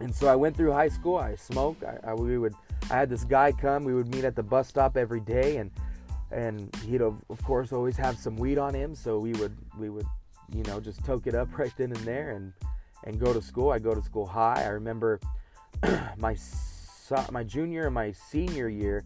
and 0.00 0.14
so 0.14 0.28
I 0.28 0.34
went 0.34 0.56
through 0.56 0.72
high 0.72 0.88
school. 0.88 1.16
I 1.16 1.34
smoked. 1.34 1.84
I, 1.84 1.98
I 2.04 2.14
we 2.14 2.38
would. 2.38 2.54
I 2.90 2.94
had 2.94 3.10
this 3.10 3.24
guy 3.24 3.52
come. 3.52 3.84
We 3.84 3.94
would 3.94 4.08
meet 4.08 4.24
at 4.24 4.34
the 4.34 4.42
bus 4.42 4.68
stop 4.68 4.96
every 4.96 5.20
day, 5.20 5.58
and 5.58 5.70
and 6.30 6.74
he'd 6.86 7.02
of, 7.02 7.16
of 7.28 7.42
course 7.44 7.72
always 7.72 7.96
have 7.96 8.16
some 8.16 8.36
weed 8.36 8.58
on 8.58 8.74
him. 8.74 8.94
So 8.94 9.18
we 9.18 9.32
would 9.34 9.56
we 9.78 9.90
would 9.90 10.06
you 10.54 10.62
know 10.64 10.80
just 10.80 11.04
toke 11.04 11.26
it 11.26 11.34
up 11.34 11.48
right 11.58 11.72
then 11.76 11.92
and 11.92 12.04
there 12.04 12.30
and 12.30 12.52
and 13.04 13.18
go 13.18 13.32
to 13.32 13.42
school. 13.42 13.70
I 13.70 13.78
go 13.78 13.94
to 13.94 14.02
school 14.02 14.26
high. 14.26 14.62
I 14.64 14.68
remember 14.68 15.20
my 16.16 16.36
my 17.30 17.42
junior 17.42 17.86
and 17.86 17.94
my 17.94 18.12
senior 18.12 18.68
year 18.68 19.04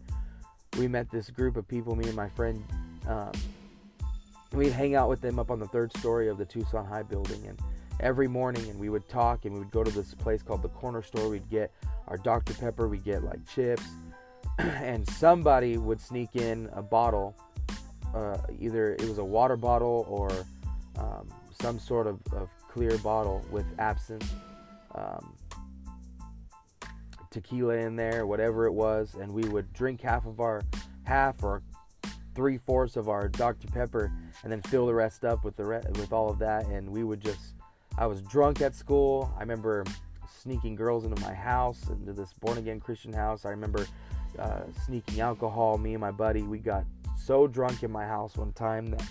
we 0.77 0.87
met 0.87 1.09
this 1.09 1.29
group 1.29 1.57
of 1.57 1.67
people, 1.67 1.95
me 1.95 2.05
and 2.05 2.15
my 2.15 2.29
friend. 2.29 2.63
Um, 3.07 3.31
we'd 4.53 4.71
hang 4.71 4.95
out 4.95 5.09
with 5.09 5.21
them 5.21 5.39
up 5.39 5.51
on 5.51 5.59
the 5.59 5.67
third 5.67 5.95
story 5.97 6.27
of 6.27 6.37
the 6.37 6.45
Tucson 6.45 6.85
High 6.85 7.03
building, 7.03 7.45
and 7.47 7.59
every 7.99 8.27
morning, 8.27 8.67
and 8.69 8.79
we 8.79 8.89
would 8.89 9.07
talk, 9.07 9.45
and 9.45 9.53
we 9.53 9.59
would 9.59 9.71
go 9.71 9.83
to 9.83 9.91
this 9.91 10.13
place 10.13 10.41
called 10.41 10.61
the 10.61 10.69
Corner 10.69 11.01
Store. 11.01 11.29
We'd 11.29 11.49
get 11.49 11.71
our 12.07 12.17
Dr 12.17 12.53
Pepper, 12.53 12.87
we'd 12.87 13.03
get 13.03 13.23
like 13.23 13.45
chips, 13.47 13.83
and 14.57 15.07
somebody 15.09 15.77
would 15.77 15.99
sneak 16.01 16.35
in 16.35 16.69
a 16.73 16.81
bottle. 16.81 17.35
Uh, 18.13 18.37
either 18.59 18.93
it 18.93 19.07
was 19.09 19.17
a 19.17 19.23
water 19.23 19.57
bottle 19.57 20.05
or 20.07 20.31
um, 20.97 21.27
some 21.61 21.77
sort 21.79 22.07
of, 22.07 22.19
of, 22.31 22.49
clear 22.69 22.97
bottle 22.97 23.41
with 23.51 23.65
absinthe. 23.79 24.29
Um, 24.95 25.33
tequila 27.35 27.75
in 27.75 27.97
there, 27.97 28.25
whatever 28.25 28.65
it 28.65 28.71
was, 28.71 29.15
and 29.19 29.31
we 29.31 29.43
would 29.49 29.71
drink 29.73 30.01
half 30.01 30.25
of 30.25 30.39
our 30.39 30.63
half 31.03 31.43
or 31.43 31.61
three 32.33 32.57
fourths 32.57 32.95
of 32.95 33.09
our 33.09 33.27
Dr 33.27 33.67
Pepper, 33.67 34.09
and 34.43 34.51
then 34.51 34.61
fill 34.61 34.85
the 34.85 34.93
rest 34.93 35.25
up 35.25 35.43
with 35.43 35.55
the 35.57 35.65
re- 35.65 35.83
with 35.95 36.13
all 36.13 36.29
of 36.29 36.39
that, 36.39 36.65
and 36.67 36.89
we 36.89 37.03
would 37.03 37.21
just. 37.21 37.53
I 37.97 38.07
was 38.07 38.21
drunk 38.21 38.61
at 38.61 38.73
school. 38.73 39.33
I 39.37 39.41
remember 39.41 39.85
sneaking 40.41 40.75
girls 40.75 41.03
into 41.05 41.21
my 41.21 41.33
house, 41.33 41.89
into 41.89 42.13
this 42.13 42.33
born 42.33 42.57
again 42.57 42.79
Christian 42.79 43.13
house. 43.13 43.45
I 43.45 43.49
remember 43.49 43.85
uh, 44.39 44.61
sneaking 44.85 45.19
alcohol. 45.19 45.77
Me 45.77 45.93
and 45.93 46.01
my 46.01 46.11
buddy, 46.11 46.41
we 46.41 46.59
got 46.59 46.85
so 47.17 47.47
drunk 47.47 47.83
in 47.83 47.91
my 47.91 48.05
house 48.05 48.35
one 48.37 48.53
time 48.53 48.87
that 48.87 49.03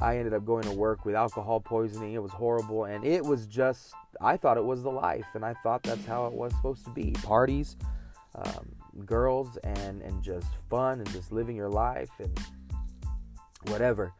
I 0.00 0.16
ended 0.18 0.32
up 0.34 0.44
going 0.44 0.64
to 0.64 0.72
work 0.72 1.04
with 1.04 1.14
alcohol 1.14 1.60
poisoning. 1.60 2.14
It 2.14 2.22
was 2.22 2.30
horrible, 2.30 2.84
and 2.84 3.04
it 3.04 3.24
was 3.24 3.46
just 3.46 3.92
I 4.20 4.36
thought 4.36 4.56
it 4.56 4.64
was 4.64 4.82
the 4.82 4.90
life, 4.90 5.26
and 5.34 5.44
I 5.44 5.54
thought 5.62 5.82
that's 5.82 6.04
how 6.06 6.26
it 6.26 6.32
was 6.32 6.52
supposed 6.52 6.84
to 6.84 6.90
be: 6.90 7.12
parties, 7.22 7.76
um, 8.34 8.74
girls, 9.04 9.56
and 9.64 10.02
and 10.02 10.22
just 10.22 10.46
fun, 10.70 11.00
and 11.00 11.10
just 11.10 11.32
living 11.32 11.56
your 11.56 11.68
life, 11.68 12.10
and 12.18 12.38
whatever. 13.66 14.12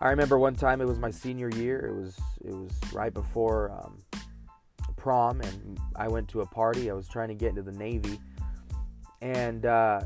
I 0.00 0.08
remember 0.08 0.36
one 0.36 0.56
time 0.56 0.80
it 0.80 0.86
was 0.86 0.98
my 0.98 1.12
senior 1.12 1.48
year. 1.50 1.86
It 1.86 1.94
was 1.94 2.18
it 2.44 2.52
was 2.52 2.72
right 2.92 3.14
before 3.14 3.70
um, 3.70 3.98
prom, 4.96 5.40
and 5.40 5.78
I 5.94 6.08
went 6.08 6.28
to 6.30 6.40
a 6.40 6.46
party. 6.46 6.90
I 6.90 6.94
was 6.94 7.08
trying 7.08 7.28
to 7.28 7.34
get 7.34 7.50
into 7.50 7.62
the 7.62 7.72
Navy, 7.72 8.18
and 9.20 9.64
uh, 9.64 10.00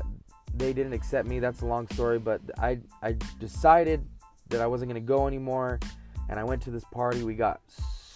they 0.53 0.73
didn't 0.73 0.93
accept 0.93 1.27
me. 1.27 1.39
That's 1.39 1.61
a 1.61 1.65
long 1.65 1.87
story, 1.87 2.19
but 2.19 2.41
I 2.59 2.79
I 3.01 3.15
decided 3.39 4.05
that 4.49 4.61
I 4.61 4.67
wasn't 4.67 4.89
gonna 4.89 4.99
go 4.99 5.27
anymore, 5.27 5.79
and 6.29 6.39
I 6.39 6.43
went 6.43 6.61
to 6.63 6.71
this 6.71 6.85
party. 6.85 7.23
We 7.23 7.35
got 7.35 7.61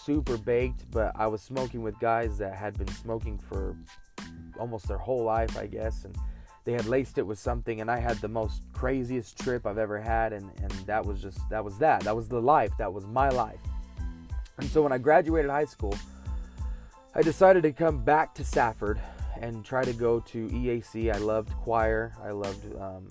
super 0.05 0.37
baked, 0.37 0.89
but 0.91 1.11
I 1.15 1.27
was 1.27 1.41
smoking 1.41 1.81
with 1.81 1.99
guys 1.99 2.37
that 2.39 2.55
had 2.55 2.77
been 2.77 2.87
smoking 2.87 3.37
for 3.37 3.77
almost 4.59 4.87
their 4.87 4.97
whole 4.97 5.23
life, 5.23 5.57
I 5.57 5.67
guess, 5.67 6.05
and 6.05 6.15
they 6.63 6.73
had 6.73 6.85
laced 6.85 7.17
it 7.17 7.25
with 7.25 7.39
something, 7.39 7.81
and 7.81 7.89
I 7.89 7.97
had 7.99 8.17
the 8.17 8.27
most 8.27 8.61
craziest 8.73 9.37
trip 9.39 9.65
I've 9.65 9.77
ever 9.77 9.99
had, 9.99 10.33
and 10.33 10.51
and 10.61 10.71
that 10.85 11.05
was 11.05 11.21
just 11.21 11.39
that 11.49 11.63
was 11.63 11.77
that 11.79 12.01
that 12.01 12.15
was 12.15 12.27
the 12.27 12.41
life 12.41 12.71
that 12.77 12.91
was 12.91 13.05
my 13.05 13.29
life. 13.29 13.59
And 14.57 14.69
so 14.69 14.81
when 14.83 14.91
I 14.91 14.97
graduated 14.99 15.49
high 15.49 15.65
school, 15.65 15.95
I 17.15 17.21
decided 17.21 17.63
to 17.63 17.71
come 17.71 18.03
back 18.03 18.35
to 18.35 18.43
Safford 18.43 18.99
and 19.41 19.65
try 19.65 19.83
to 19.83 19.93
go 19.93 20.19
to 20.19 20.47
EAC. 20.49 21.13
I 21.13 21.17
loved 21.17 21.51
choir. 21.57 22.13
I 22.23 22.29
loved 22.29 22.65
um, 22.79 23.07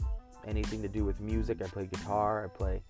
anything 0.46 0.80
to 0.82 0.88
do 0.88 1.04
with 1.04 1.20
music. 1.20 1.60
I 1.60 1.66
play 1.66 1.86
guitar. 1.86 2.44
I 2.44 2.48
play 2.48 2.82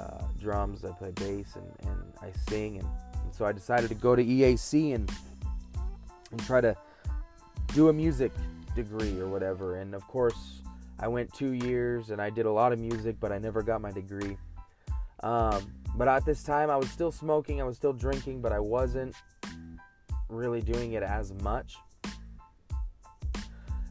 uh, 0.00 0.22
drums, 0.40 0.84
I 0.84 0.90
play 0.90 1.10
bass, 1.12 1.56
and, 1.56 1.88
and 1.88 2.12
I 2.20 2.30
sing. 2.48 2.78
And, 2.78 2.88
and, 3.22 3.34
so 3.34 3.44
I 3.44 3.52
decided 3.52 3.88
to 3.88 3.94
go 3.94 4.14
to 4.14 4.24
EAC 4.24 4.94
and, 4.94 5.10
and 6.30 6.44
try 6.44 6.60
to 6.60 6.76
do 7.74 7.88
a 7.88 7.92
music 7.92 8.32
degree 8.74 9.18
or 9.18 9.28
whatever. 9.28 9.76
And 9.76 9.94
of 9.94 10.06
course, 10.06 10.60
I 10.98 11.08
went 11.08 11.32
two 11.32 11.52
years 11.52 12.10
and 12.10 12.20
I 12.20 12.30
did 12.30 12.46
a 12.46 12.50
lot 12.50 12.72
of 12.72 12.78
music, 12.78 13.16
but 13.20 13.32
I 13.32 13.38
never 13.38 13.62
got 13.62 13.80
my 13.80 13.90
degree. 13.90 14.36
Um, 15.22 15.72
but 15.96 16.08
at 16.08 16.24
this 16.24 16.42
time, 16.42 16.70
I 16.70 16.76
was 16.76 16.90
still 16.90 17.12
smoking, 17.12 17.60
I 17.60 17.64
was 17.64 17.76
still 17.76 17.92
drinking, 17.92 18.40
but 18.40 18.52
I 18.52 18.60
wasn't 18.60 19.14
really 20.28 20.60
doing 20.60 20.92
it 20.92 21.02
as 21.02 21.32
much. 21.42 21.76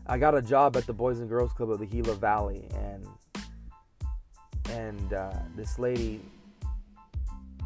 I 0.08 0.18
got 0.18 0.36
a 0.36 0.42
job 0.42 0.76
at 0.76 0.86
the 0.88 0.94
Boys 0.94 1.20
and 1.20 1.30
Girls 1.30 1.54
Club 1.54 1.70
of 1.70 1.80
the 1.80 1.86
Gila 1.86 2.16
Valley, 2.16 2.68
and 2.76 3.08
and 4.72 5.14
uh, 5.14 5.34
this 5.56 5.78
lady 5.80 6.22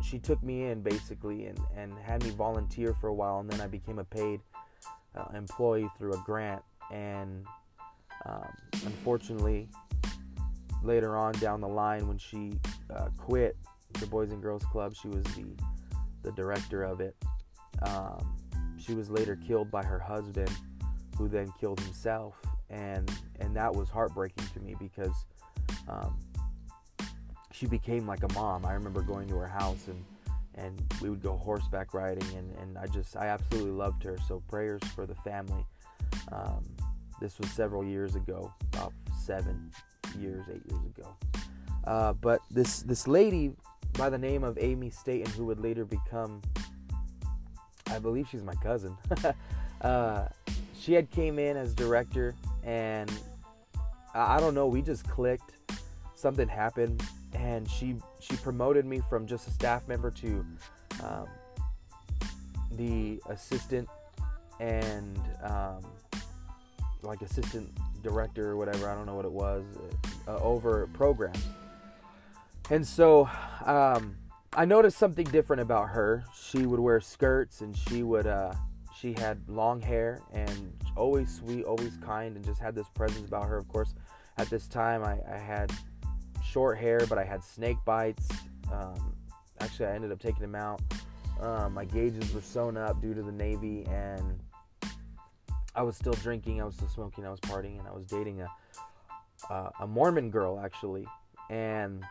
she 0.03 0.19
took 0.19 0.41
me 0.43 0.65
in 0.65 0.81
basically 0.81 1.45
and, 1.47 1.59
and 1.75 1.93
had 1.97 2.23
me 2.23 2.29
volunteer 2.29 2.93
for 2.93 3.07
a 3.07 3.13
while 3.13 3.39
and 3.39 3.49
then 3.49 3.59
i 3.61 3.67
became 3.67 3.99
a 3.99 4.03
paid 4.03 4.39
uh, 5.15 5.25
employee 5.33 5.89
through 5.97 6.13
a 6.13 6.17
grant. 6.25 6.61
And 6.91 7.45
um, 8.25 8.53
unfortunately 8.85 9.67
later 10.83 11.17
on 11.17 11.33
down 11.33 11.61
the 11.61 11.67
line 11.67 12.07
when 12.07 12.17
she 12.17 12.59
uh, 12.95 13.07
quit 13.17 13.57
the 13.99 14.05
boys 14.05 14.31
and 14.31 14.41
girls 14.41 14.63
club 14.65 14.93
she 14.93 15.07
was 15.07 15.23
the 15.35 15.45
the 16.23 16.31
director 16.33 16.83
of 16.83 17.01
it. 17.01 17.15
Um, 17.83 18.35
she 18.77 18.93
was 18.93 19.09
later 19.09 19.35
killed 19.35 19.71
by 19.71 19.83
her 19.83 19.99
husband 19.99 20.51
who 21.17 21.27
then 21.27 21.51
killed 21.59 21.79
himself. 21.79 22.35
And 22.69 23.11
and 23.39 23.55
that 23.55 23.73
was 23.73 23.89
heartbreaking 23.89 24.45
to 24.53 24.59
me 24.59 24.75
because 24.79 25.25
um, 25.87 26.17
she 27.55 27.65
became 27.65 28.05
like 28.05 28.23
a 28.23 28.33
mom. 28.33 28.65
I 28.65 28.73
remember 28.73 29.01
going 29.01 29.27
to 29.29 29.35
her 29.37 29.47
house 29.47 29.87
and 29.87 30.03
and 30.57 30.81
we 31.01 31.09
would 31.09 31.21
go 31.21 31.35
horseback 31.35 31.93
riding, 31.93 32.25
and, 32.37 32.49
and 32.59 32.77
I 32.77 32.87
just 32.87 33.17
I 33.17 33.27
absolutely 33.27 33.71
loved 33.71 34.03
her. 34.03 34.17
So 34.27 34.41
prayers 34.47 34.81
for 34.95 35.05
the 35.05 35.15
family. 35.15 35.65
Um, 36.31 36.63
this 37.19 37.37
was 37.39 37.49
several 37.51 37.83
years 37.83 38.15
ago, 38.15 38.53
about 38.73 38.93
seven 39.21 39.71
years, 40.17 40.45
eight 40.49 40.61
years 40.69 40.85
ago. 40.97 41.15
Uh, 41.85 42.13
but 42.13 42.39
this 42.49 42.81
this 42.81 43.07
lady 43.07 43.51
by 43.97 44.09
the 44.09 44.17
name 44.17 44.43
of 44.43 44.57
Amy 44.59 44.89
Staten, 44.89 45.31
who 45.33 45.45
would 45.45 45.59
later 45.59 45.85
become, 45.85 46.41
I 47.87 47.99
believe 47.99 48.27
she's 48.29 48.43
my 48.43 48.55
cousin. 48.55 48.97
uh, 49.81 50.27
she 50.77 50.93
had 50.93 51.09
came 51.11 51.39
in 51.39 51.57
as 51.57 51.73
director, 51.73 52.33
and 52.63 53.11
I, 54.13 54.37
I 54.37 54.39
don't 54.39 54.53
know, 54.53 54.67
we 54.67 54.81
just 54.81 55.07
clicked. 55.07 55.51
Something 56.15 56.47
happened, 56.47 57.03
and 57.35 57.69
she 57.69 57.95
she 58.19 58.35
promoted 58.37 58.85
me 58.85 59.01
from 59.09 59.27
just 59.27 59.47
a 59.47 59.51
staff 59.51 59.87
member 59.87 60.09
to 60.09 60.45
um, 61.03 61.27
the 62.71 63.21
assistant 63.29 63.87
and 64.59 65.19
um, 65.43 65.81
like 67.01 67.21
assistant 67.21 67.69
director 68.01 68.51
or 68.51 68.57
whatever. 68.57 68.89
I 68.89 68.95
don't 68.95 69.05
know 69.05 69.15
what 69.15 69.25
it 69.25 69.31
was 69.31 69.63
uh, 70.27 70.37
over 70.37 70.87
programs. 70.93 71.43
And 72.71 72.85
so 72.85 73.29
um, 73.65 74.15
I 74.53 74.65
noticed 74.65 74.97
something 74.97 75.25
different 75.25 75.61
about 75.61 75.89
her. 75.89 76.23
She 76.49 76.65
would 76.65 76.79
wear 76.79 76.99
skirts 76.99 77.61
and 77.61 77.75
she 77.75 78.01
would 78.01 78.25
uh, 78.25 78.53
she 78.99 79.13
had 79.13 79.37
long 79.47 79.81
hair 79.81 80.21
and 80.33 80.73
always 80.95 81.35
sweet, 81.35 81.65
always 81.65 81.97
kind, 81.97 82.35
and 82.35 82.45
just 82.45 82.61
had 82.61 82.73
this 82.73 82.87
presence 82.89 83.27
about 83.27 83.45
her. 83.45 83.57
Of 83.57 83.67
course, 83.67 83.93
at 84.37 84.49
this 84.49 84.67
time 84.67 85.03
I, 85.03 85.19
I 85.31 85.37
had 85.37 85.71
short 86.55 86.77
hair, 86.77 87.05
but 87.09 87.17
I 87.17 87.25
had 87.25 87.43
snake 87.43 87.75
bites. 87.83 88.29
Um, 88.71 89.13
actually, 89.59 89.87
I 89.87 89.93
ended 89.93 90.13
up 90.13 90.19
taking 90.19 90.39
them 90.39 90.55
out. 90.55 90.79
Um, 91.41 91.73
my 91.73 91.83
gauges 91.83 92.33
were 92.33 92.39
sewn 92.39 92.77
up 92.77 93.01
due 93.01 93.13
to 93.13 93.21
the 93.21 93.31
Navy, 93.33 93.85
and 93.91 94.39
I 95.75 95.83
was 95.83 95.97
still 95.97 96.13
drinking, 96.13 96.61
I 96.61 96.63
was 96.63 96.75
still 96.75 96.87
smoking, 96.87 97.25
I 97.25 97.29
was 97.29 97.41
partying, 97.41 97.77
and 97.77 97.85
I 97.85 97.91
was 97.91 98.05
dating 98.05 98.39
a 98.39 98.47
uh, 99.49 99.69
a 99.81 99.85
Mormon 99.85 100.31
girl 100.31 100.61
actually, 100.63 101.05
and 101.49 102.05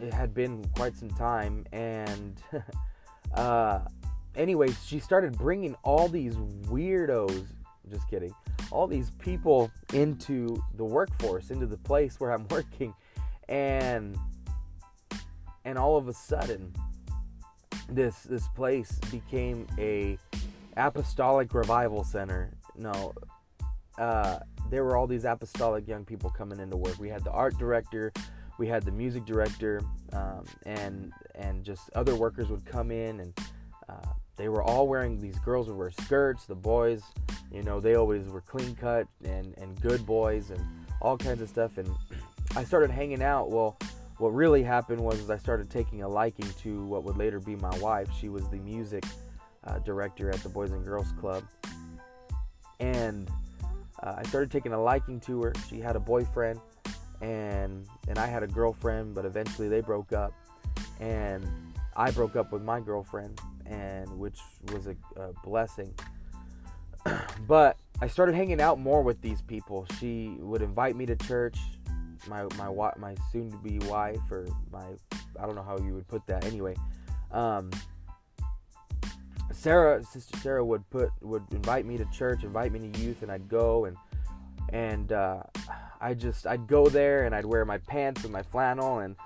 it 0.00 0.14
had 0.14 0.32
been 0.32 0.64
quite 0.74 0.96
some 0.96 1.10
time. 1.10 1.66
And 1.72 2.40
uh, 3.34 3.80
anyways, 4.34 4.82
she 4.86 4.98
started 4.98 5.36
bringing 5.36 5.74
all 5.82 6.08
these 6.08 6.36
weirdos. 6.70 7.44
Just 7.90 8.08
kidding. 8.08 8.34
All 8.70 8.86
these 8.86 9.10
people 9.18 9.70
into 9.92 10.64
the 10.78 10.84
workforce, 10.84 11.50
into 11.50 11.66
the 11.66 11.76
place 11.76 12.18
where 12.18 12.32
I'm 12.32 12.48
working, 12.50 12.94
and 13.48 14.16
and 15.64 15.78
all 15.78 15.96
of 15.96 16.08
a 16.08 16.12
sudden, 16.12 16.72
this 17.88 18.22
this 18.22 18.48
place 18.48 18.98
became 19.10 19.66
a 19.78 20.18
apostolic 20.76 21.54
revival 21.54 22.04
center. 22.04 22.52
No, 22.76 23.14
uh, 23.98 24.38
there 24.70 24.84
were 24.84 24.96
all 24.96 25.06
these 25.06 25.24
apostolic 25.24 25.88
young 25.88 26.04
people 26.04 26.30
coming 26.30 26.60
into 26.60 26.76
work. 26.76 26.98
We 26.98 27.08
had 27.08 27.24
the 27.24 27.32
art 27.32 27.58
director, 27.58 28.12
we 28.58 28.66
had 28.66 28.84
the 28.84 28.92
music 28.92 29.24
director, 29.24 29.80
um, 30.12 30.44
and 30.64 31.12
and 31.34 31.64
just 31.64 31.90
other 31.94 32.14
workers 32.14 32.48
would 32.48 32.64
come 32.64 32.90
in, 32.90 33.20
and 33.20 33.38
uh, 33.88 34.08
they 34.36 34.48
were 34.48 34.62
all 34.62 34.86
wearing. 34.88 35.20
These 35.20 35.38
girls 35.38 35.68
would 35.68 35.76
wear 35.76 35.90
skirts. 35.90 36.46
The 36.46 36.54
boys, 36.54 37.02
you 37.50 37.62
know, 37.62 37.80
they 37.80 37.94
always 37.94 38.28
were 38.28 38.42
clean 38.42 38.74
cut 38.74 39.06
and 39.24 39.54
and 39.58 39.80
good 39.80 40.04
boys 40.04 40.50
and 40.50 40.64
all 41.00 41.16
kinds 41.16 41.40
of 41.40 41.48
stuff. 41.48 41.78
And 41.78 41.88
I 42.54 42.64
started 42.64 42.90
hanging 42.90 43.22
out. 43.22 43.50
Well, 43.50 43.76
what 44.18 44.30
really 44.30 44.62
happened 44.62 45.00
was 45.00 45.28
I 45.30 45.36
started 45.36 45.70
taking 45.70 46.02
a 46.02 46.08
liking 46.08 46.48
to 46.62 46.84
what 46.84 47.04
would 47.04 47.16
later 47.16 47.40
be 47.40 47.56
my 47.56 47.76
wife. 47.78 48.08
She 48.18 48.28
was 48.28 48.48
the 48.48 48.58
music 48.58 49.04
uh, 49.64 49.78
director 49.80 50.30
at 50.30 50.42
the 50.42 50.48
Boys 50.48 50.72
and 50.72 50.84
Girls 50.84 51.12
Club. 51.20 51.44
And 52.80 53.30
uh, 54.02 54.14
I 54.18 54.22
started 54.24 54.50
taking 54.50 54.72
a 54.72 54.82
liking 54.82 55.20
to 55.20 55.42
her. 55.42 55.52
She 55.68 55.80
had 55.80 55.96
a 55.96 56.00
boyfriend, 56.00 56.60
and 57.20 57.86
and 58.08 58.18
I 58.18 58.26
had 58.26 58.42
a 58.42 58.46
girlfriend, 58.46 59.14
but 59.14 59.24
eventually 59.24 59.68
they 59.68 59.80
broke 59.80 60.12
up, 60.12 60.32
and 61.00 61.46
I 61.96 62.10
broke 62.10 62.36
up 62.36 62.52
with 62.52 62.62
my 62.62 62.80
girlfriend, 62.80 63.40
and 63.64 64.08
which 64.18 64.38
was 64.72 64.86
a, 64.86 64.96
a 65.16 65.32
blessing. 65.44 65.94
but 67.46 67.78
I 68.00 68.08
started 68.08 68.34
hanging 68.34 68.60
out 68.60 68.78
more 68.78 69.02
with 69.02 69.20
these 69.22 69.40
people. 69.40 69.86
She 69.98 70.36
would 70.38 70.60
invite 70.60 70.96
me 70.96 71.06
to 71.06 71.16
church. 71.16 71.58
My 72.28 72.46
my 72.56 72.68
my 72.96 73.14
soon 73.32 73.50
to 73.50 73.56
be 73.58 73.78
wife 73.86 74.20
or 74.30 74.46
my 74.70 74.84
I 75.38 75.46
don't 75.46 75.54
know 75.54 75.62
how 75.62 75.78
you 75.78 75.94
would 75.94 76.08
put 76.08 76.26
that. 76.26 76.44
Anyway, 76.44 76.76
um, 77.32 77.70
Sarah, 79.52 80.02
Sister 80.02 80.36
Sarah 80.38 80.64
would 80.64 80.88
put 80.90 81.10
would 81.22 81.44
invite 81.50 81.86
me 81.86 81.96
to 81.96 82.04
church, 82.06 82.44
invite 82.44 82.72
me 82.72 82.90
to 82.90 83.00
youth, 83.00 83.22
and 83.22 83.30
I'd 83.30 83.48
go 83.48 83.86
and 83.86 83.96
and 84.70 85.12
uh, 85.12 85.42
I 86.00 86.14
just 86.14 86.46
I'd 86.46 86.66
go 86.66 86.88
there 86.88 87.24
and 87.24 87.34
I'd 87.34 87.46
wear 87.46 87.64
my 87.64 87.78
pants 87.78 88.24
and 88.24 88.32
my 88.32 88.42
flannel 88.42 88.98
and 89.00 89.16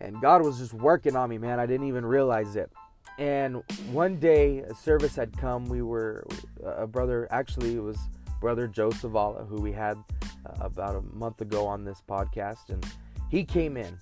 and 0.00 0.20
God 0.20 0.44
was 0.44 0.58
just 0.58 0.72
working 0.72 1.16
on 1.16 1.28
me, 1.28 1.38
man. 1.38 1.58
I 1.58 1.66
didn't 1.66 1.88
even 1.88 2.06
realize 2.06 2.54
it. 2.54 2.70
And 3.18 3.64
one 3.90 4.16
day 4.20 4.60
a 4.60 4.74
service 4.74 5.16
had 5.16 5.36
come. 5.36 5.64
We 5.64 5.82
were 5.82 6.24
a 6.64 6.86
brother. 6.86 7.26
Actually, 7.32 7.76
was 7.80 7.98
brother 8.40 8.66
Joe 8.66 8.90
Savala, 8.90 9.46
who 9.48 9.60
we 9.60 9.72
had 9.72 9.96
uh, 10.46 10.52
about 10.60 10.96
a 10.96 11.02
month 11.16 11.40
ago 11.40 11.66
on 11.66 11.84
this 11.84 12.02
podcast, 12.08 12.70
and 12.70 12.84
he 13.30 13.44
came 13.44 13.76
in 13.76 13.98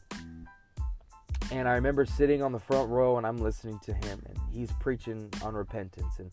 and 1.53 1.69
I 1.69 1.75
remember 1.75 2.05
sitting 2.05 2.43
on 2.43 2.53
the 2.53 2.59
front 2.59 2.91
row 2.91 3.19
and 3.19 3.27
I'm 3.27 3.39
listening 3.39 3.79
to 3.81 3.93
him, 3.93 4.23
and 4.27 4.39
he's 4.53 4.73
preaching 4.81 5.31
on 5.43 5.55
repentance, 5.55 6.19
and 6.19 6.31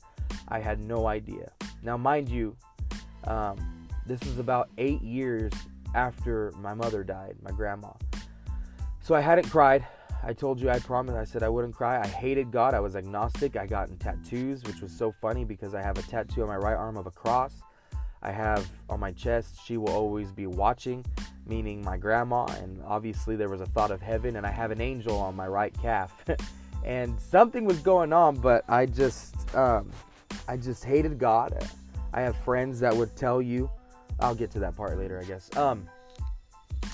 I 0.47 0.59
had 0.59 0.83
no 0.83 1.07
idea. 1.07 1.51
Now, 1.83 1.97
mind 1.97 2.29
you, 2.29 2.55
um, 3.25 3.87
this 4.05 4.19
was 4.23 4.39
about 4.39 4.69
eight 4.77 5.01
years 5.01 5.51
after 5.93 6.51
my 6.59 6.73
mother 6.73 7.03
died, 7.03 7.35
my 7.43 7.51
grandma. 7.51 7.91
So 9.01 9.13
I 9.13 9.21
hadn't 9.21 9.49
cried. 9.49 9.85
I 10.23 10.33
told 10.33 10.59
you 10.59 10.69
I 10.69 10.79
promised. 10.79 11.17
I 11.17 11.25
said 11.25 11.43
I 11.43 11.49
wouldn't 11.49 11.75
cry. 11.75 12.01
I 12.01 12.07
hated 12.07 12.51
God. 12.51 12.73
I 12.73 12.79
was 12.79 12.95
agnostic. 12.95 13.55
I 13.55 13.67
got 13.67 13.89
in 13.89 13.97
tattoos, 13.97 14.63
which 14.63 14.81
was 14.81 14.91
so 14.91 15.13
funny 15.21 15.43
because 15.43 15.75
I 15.75 15.81
have 15.81 15.97
a 15.97 16.01
tattoo 16.03 16.41
on 16.41 16.47
my 16.47 16.55
right 16.55 16.75
arm 16.75 16.97
of 16.97 17.05
a 17.05 17.11
cross. 17.11 17.61
I 18.23 18.31
have 18.31 18.67
on 18.89 18.99
my 18.99 19.11
chest, 19.11 19.59
she 19.63 19.77
will 19.77 19.91
always 19.91 20.31
be 20.31 20.47
watching 20.47 21.05
meaning 21.45 21.83
my 21.83 21.97
grandma, 21.97 22.45
and 22.61 22.81
obviously 22.85 23.35
there 23.35 23.49
was 23.49 23.61
a 23.61 23.65
thought 23.65 23.91
of 23.91 24.01
heaven, 24.01 24.35
and 24.37 24.45
I 24.45 24.51
have 24.51 24.71
an 24.71 24.81
angel 24.81 25.17
on 25.17 25.35
my 25.35 25.47
right 25.47 25.73
calf. 25.81 26.13
and 26.85 27.19
something 27.19 27.65
was 27.65 27.79
going 27.79 28.13
on, 28.13 28.35
but 28.35 28.63
I 28.69 28.85
just, 28.85 29.53
um, 29.55 29.91
I 30.47 30.57
just 30.57 30.83
hated 30.83 31.17
God. 31.17 31.67
I 32.13 32.21
have 32.21 32.35
friends 32.37 32.79
that 32.79 32.95
would 32.95 33.15
tell 33.15 33.41
you. 33.41 33.69
I'll 34.19 34.35
get 34.35 34.51
to 34.51 34.59
that 34.59 34.77
part 34.77 34.97
later, 34.97 35.19
I 35.19 35.23
guess. 35.25 35.55
Um, 35.57 35.87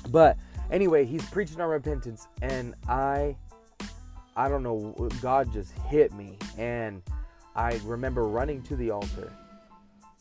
but 0.10 0.38
anyway, 0.72 1.06
he's 1.06 1.24
preaching 1.30 1.60
on 1.62 1.70
repentance, 1.70 2.28
and 2.42 2.74
I, 2.88 3.36
I 4.36 4.48
don't 4.48 4.63
know, 4.63 4.96
God 5.22 5.52
just 5.52 5.74
hit 5.89 6.13
me, 6.13 6.38
and 6.58 7.04
I 7.56 7.80
remember 7.84 8.24
running 8.24 8.62
to 8.63 8.76
the 8.76 8.92
altar, 8.92 9.34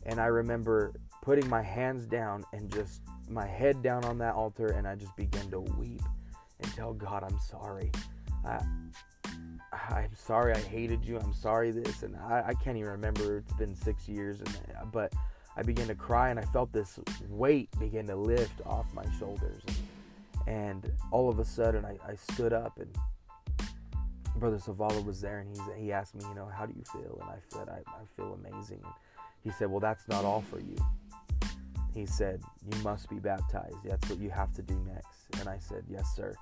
and 0.08 0.18
I 0.18 0.26
remember 0.26 0.94
putting 1.22 1.48
my 1.48 1.62
hands 1.62 2.06
down 2.06 2.44
and 2.54 2.72
just 2.72 3.02
my 3.28 3.46
head 3.46 3.82
down 3.82 4.04
on 4.06 4.16
that 4.18 4.34
altar 4.34 4.68
and 4.68 4.88
I 4.88 4.94
just 4.94 5.14
began 5.16 5.50
to 5.50 5.60
weep 5.60 6.00
and 6.60 6.72
tell 6.74 6.94
God, 6.94 7.22
I'm 7.22 7.38
sorry. 7.38 7.92
I, 8.44 8.58
I'm 9.72 10.14
sorry 10.16 10.54
I 10.54 10.60
hated 10.60 11.04
you. 11.04 11.18
I'm 11.18 11.34
sorry 11.34 11.70
this. 11.72 12.02
And 12.02 12.16
I, 12.16 12.42
I 12.48 12.54
can't 12.54 12.78
even 12.78 12.90
remember. 12.90 13.36
It's 13.36 13.52
been 13.52 13.76
six 13.76 14.08
years. 14.08 14.40
And, 14.40 14.90
but 14.90 15.12
I 15.56 15.62
began 15.62 15.88
to 15.88 15.94
cry 15.94 16.30
and 16.30 16.40
I 16.40 16.44
felt 16.44 16.72
this 16.72 16.98
weight 17.28 17.68
begin 17.78 18.06
to 18.06 18.16
lift 18.16 18.62
off 18.64 18.86
my 18.94 19.04
shoulders. 19.18 19.60
And, 19.66 19.78
and 20.48 20.90
all 21.10 21.28
of 21.28 21.38
a 21.38 21.44
sudden 21.44 21.84
I, 21.84 21.98
I 22.06 22.14
stood 22.32 22.54
up 22.54 22.78
and 22.78 22.90
Brother 24.36 24.56
Savala 24.56 25.04
was 25.04 25.20
there 25.20 25.40
and 25.40 25.54
he, 25.54 25.84
he 25.84 25.92
asked 25.92 26.14
me, 26.14 26.24
you 26.26 26.34
know, 26.34 26.48
how 26.50 26.64
do 26.64 26.72
you 26.74 26.84
feel? 26.90 27.18
And 27.20 27.30
I 27.30 27.38
said, 27.48 27.68
I, 27.68 27.80
I 27.90 28.04
feel 28.16 28.38
amazing. 28.42 28.80
And 28.84 28.92
he 29.42 29.50
said, 29.50 29.70
well, 29.70 29.80
that's 29.80 30.06
not 30.08 30.24
all 30.24 30.42
for 30.42 30.60
you 30.60 30.76
he 31.98 32.06
said, 32.06 32.40
You 32.70 32.78
must 32.82 33.10
be 33.10 33.18
baptized. 33.18 33.76
That's 33.84 34.08
what 34.08 34.20
you 34.20 34.30
have 34.30 34.52
to 34.54 34.62
do 34.62 34.80
next. 34.86 35.26
And 35.40 35.48
I 35.48 35.58
said, 35.58 35.84
Yes, 35.88 36.14
sir. 36.14 36.34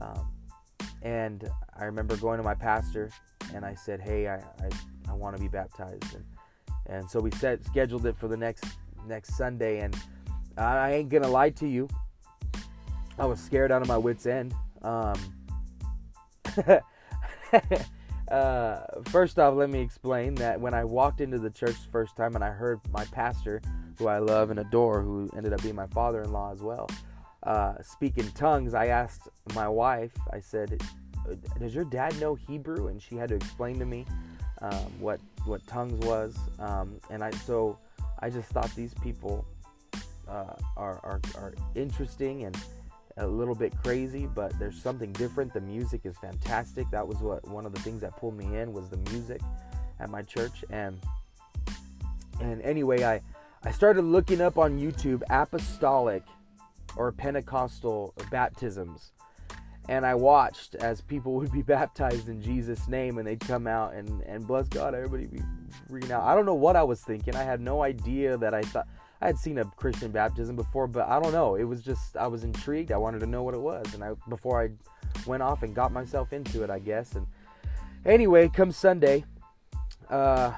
Um, 0.00 0.30
and 1.02 1.50
I 1.78 1.84
remember 1.84 2.16
going 2.16 2.38
to 2.38 2.44
my 2.44 2.54
pastor 2.54 3.10
and 3.54 3.64
I 3.64 3.74
said, 3.74 4.00
Hey, 4.00 4.28
I, 4.28 4.36
I, 4.36 4.70
I 5.08 5.12
want 5.14 5.36
to 5.36 5.42
be 5.42 5.48
baptized. 5.48 6.14
And, 6.14 6.24
and 6.86 7.10
so 7.10 7.20
we 7.20 7.30
set, 7.32 7.64
scheduled 7.64 8.04
it 8.06 8.16
for 8.18 8.28
the 8.28 8.36
next 8.36 8.64
next 9.06 9.36
Sunday. 9.36 9.80
And 9.80 9.96
I 10.58 10.92
ain't 10.92 11.08
going 11.08 11.22
to 11.22 11.28
lie 11.28 11.50
to 11.50 11.66
you, 11.66 11.88
I 13.18 13.24
was 13.24 13.40
scared 13.40 13.72
out 13.72 13.80
of 13.82 13.88
my 13.88 13.98
wits' 13.98 14.26
end. 14.26 14.54
Um, 14.82 15.18
uh, 18.30 18.80
first 19.06 19.38
off, 19.38 19.54
let 19.54 19.70
me 19.70 19.80
explain 19.80 20.34
that 20.36 20.60
when 20.60 20.74
I 20.74 20.84
walked 20.84 21.20
into 21.20 21.38
the 21.38 21.50
church 21.50 21.76
the 21.84 21.90
first 21.90 22.16
time 22.16 22.34
and 22.34 22.44
I 22.44 22.50
heard 22.50 22.80
my 22.90 23.04
pastor 23.06 23.60
who 23.98 24.08
I 24.08 24.18
love 24.18 24.50
and 24.50 24.58
adore, 24.58 25.02
who 25.02 25.30
ended 25.36 25.52
up 25.52 25.62
being 25.62 25.74
my 25.74 25.86
father 25.88 26.22
in 26.22 26.32
law 26.32 26.52
as 26.52 26.60
well, 26.60 26.88
uh, 27.42 27.74
speak 27.82 28.18
in 28.18 28.30
tongues, 28.32 28.74
I 28.74 28.86
asked 28.86 29.28
my 29.54 29.68
wife, 29.68 30.12
I 30.32 30.40
said, 30.40 30.80
does 31.58 31.74
your 31.74 31.84
dad 31.84 32.18
know 32.20 32.34
Hebrew? 32.34 32.88
And 32.88 33.00
she 33.00 33.16
had 33.16 33.28
to 33.28 33.34
explain 33.34 33.78
to 33.78 33.86
me 33.86 34.06
um, 34.62 35.00
what 35.00 35.20
what 35.44 35.66
tongues 35.66 36.04
was. 36.06 36.36
Um, 36.58 36.98
and 37.10 37.22
I 37.22 37.30
so 37.30 37.78
I 38.20 38.30
just 38.30 38.48
thought 38.50 38.74
these 38.74 38.94
people 38.94 39.46
uh, 40.28 40.54
are, 40.76 41.00
are 41.02 41.20
are 41.36 41.54
interesting 41.74 42.44
and 42.44 42.56
a 43.16 43.26
little 43.26 43.54
bit 43.54 43.76
crazy, 43.82 44.26
but 44.26 44.58
there's 44.58 44.80
something 44.80 45.12
different. 45.12 45.52
The 45.52 45.60
music 45.60 46.02
is 46.04 46.16
fantastic. 46.18 46.90
That 46.90 47.06
was 47.06 47.18
what 47.18 47.46
one 47.48 47.64
of 47.64 47.72
the 47.72 47.80
things 47.80 48.00
that 48.00 48.16
pulled 48.16 48.36
me 48.36 48.56
in 48.56 48.72
was 48.72 48.88
the 48.88 48.96
music 49.10 49.40
at 50.00 50.10
my 50.10 50.22
church. 50.22 50.64
And 50.70 50.98
and 52.40 52.60
anyway, 52.62 53.04
I 53.04 53.20
I 53.62 53.70
started 53.70 54.02
looking 54.02 54.40
up 54.40 54.58
on 54.58 54.78
YouTube 54.78 55.22
apostolic 55.30 56.22
or 56.96 57.12
Pentecostal 57.12 58.14
baptisms. 58.30 59.12
And 59.88 60.06
I 60.06 60.14
watched 60.14 60.74
as 60.76 61.00
people 61.00 61.34
would 61.36 61.52
be 61.52 61.62
baptized 61.62 62.28
in 62.28 62.42
Jesus' 62.42 62.88
name 62.88 63.18
and 63.18 63.26
they'd 63.26 63.40
come 63.40 63.66
out 63.66 63.94
and, 63.94 64.22
and 64.22 64.46
bless 64.46 64.68
God, 64.68 64.94
everybody 64.94 65.26
be 65.26 65.42
freaking 65.90 66.10
out. 66.10 66.22
I 66.24 66.34
don't 66.34 66.46
know 66.46 66.54
what 66.54 66.76
I 66.76 66.82
was 66.82 67.00
thinking. 67.00 67.36
I 67.36 67.42
had 67.42 67.60
no 67.60 67.82
idea 67.82 68.36
that 68.38 68.54
I 68.54 68.62
thought 68.62 68.88
I 69.24 69.28
had 69.28 69.38
seen 69.38 69.56
a 69.56 69.64
Christian 69.64 70.10
baptism 70.10 70.54
before, 70.54 70.86
but 70.86 71.08
I 71.08 71.18
don't 71.18 71.32
know. 71.32 71.54
It 71.54 71.64
was 71.64 71.80
just 71.80 72.14
I 72.14 72.26
was 72.26 72.44
intrigued. 72.44 72.92
I 72.92 72.98
wanted 72.98 73.20
to 73.20 73.26
know 73.26 73.42
what 73.42 73.54
it 73.54 73.60
was, 73.60 73.94
and 73.94 74.04
I 74.04 74.12
before 74.28 74.62
I 74.62 74.68
went 75.24 75.42
off 75.42 75.62
and 75.62 75.74
got 75.74 75.92
myself 75.92 76.34
into 76.34 76.62
it, 76.62 76.68
I 76.68 76.78
guess. 76.78 77.14
And 77.14 77.26
anyway, 78.04 78.50
come 78.50 78.70
Sunday, 78.70 79.24
uh, 80.10 80.52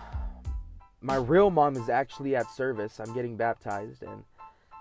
my 1.00 1.14
real 1.14 1.48
mom 1.48 1.76
is 1.76 1.88
actually 1.88 2.34
at 2.34 2.50
service. 2.50 2.98
I'm 2.98 3.14
getting 3.14 3.36
baptized, 3.36 4.02
and 4.02 4.24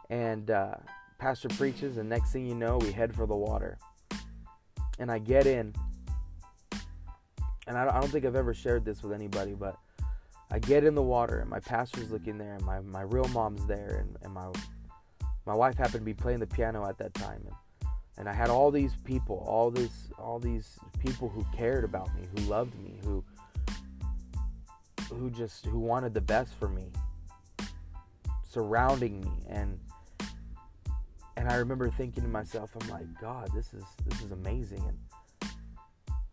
and 0.10 0.50
uh, 0.50 0.78
pastor 1.20 1.50
preaches, 1.50 1.98
and 1.98 2.10
next 2.10 2.32
thing 2.32 2.48
you 2.48 2.56
know, 2.56 2.80
we 2.80 2.92
head 2.92 3.16
for 3.16 3.28
the 3.28 3.36
water. 3.36 3.78
And 4.98 5.12
I 5.12 5.20
get 5.20 5.46
in, 5.46 5.76
and 7.68 7.78
I 7.78 8.00
don't 8.00 8.10
think 8.10 8.26
I've 8.26 8.36
ever 8.36 8.56
shared 8.56 8.84
this 8.84 9.04
with 9.04 9.14
anybody, 9.14 9.54
but 9.54 9.78
I 10.56 10.60
get 10.60 10.86
in 10.86 10.96
the 10.96 11.04
water 11.04 11.40
and 11.40 11.50
my 11.50 11.60
pastor's 11.60 12.10
looking 12.12 12.38
there 12.38 12.54
and 12.54 12.64
my, 12.64 12.80
my 12.80 13.02
real 13.02 13.28
mom's 13.28 13.68
there 13.68 14.06
and, 14.06 14.16
and 14.22 14.34
my 14.34 14.50
my 15.46 15.54
wife 15.54 15.76
happened 15.76 16.00
to 16.00 16.06
be 16.06 16.14
playing 16.14 16.40
the 16.40 16.48
piano 16.48 16.88
at 16.88 16.98
that 17.00 17.14
time. 17.14 17.46
And, 17.46 17.90
and 18.18 18.30
I 18.30 18.34
had 18.34 18.50
all 18.50 18.72
these 18.72 18.96
people, 19.04 19.44
all 19.46 19.70
this 19.70 19.92
all 20.18 20.40
these 20.40 20.80
people 20.98 21.28
who 21.28 21.46
cared 21.54 21.84
about 21.84 22.08
me, 22.16 22.26
who 22.34 22.50
loved 22.50 22.74
me, 22.80 22.98
who 23.04 23.22
who 25.10 25.30
just 25.30 25.66
who 25.66 25.78
wanted 25.78 26.14
the 26.14 26.22
best 26.22 26.54
for 26.54 26.70
me 26.70 26.86
surrounding 28.50 29.20
me. 29.20 29.32
And 29.50 29.78
and 31.36 31.50
I 31.50 31.56
remember 31.56 31.90
thinking 31.90 32.24
to 32.24 32.30
myself, 32.30 32.72
I'm 32.80 32.88
like, 32.88 33.08
God, 33.20 33.50
this 33.54 33.74
is 33.74 33.84
this 34.08 34.22
is 34.22 34.32
amazing. 34.32 34.86
And 34.88 34.98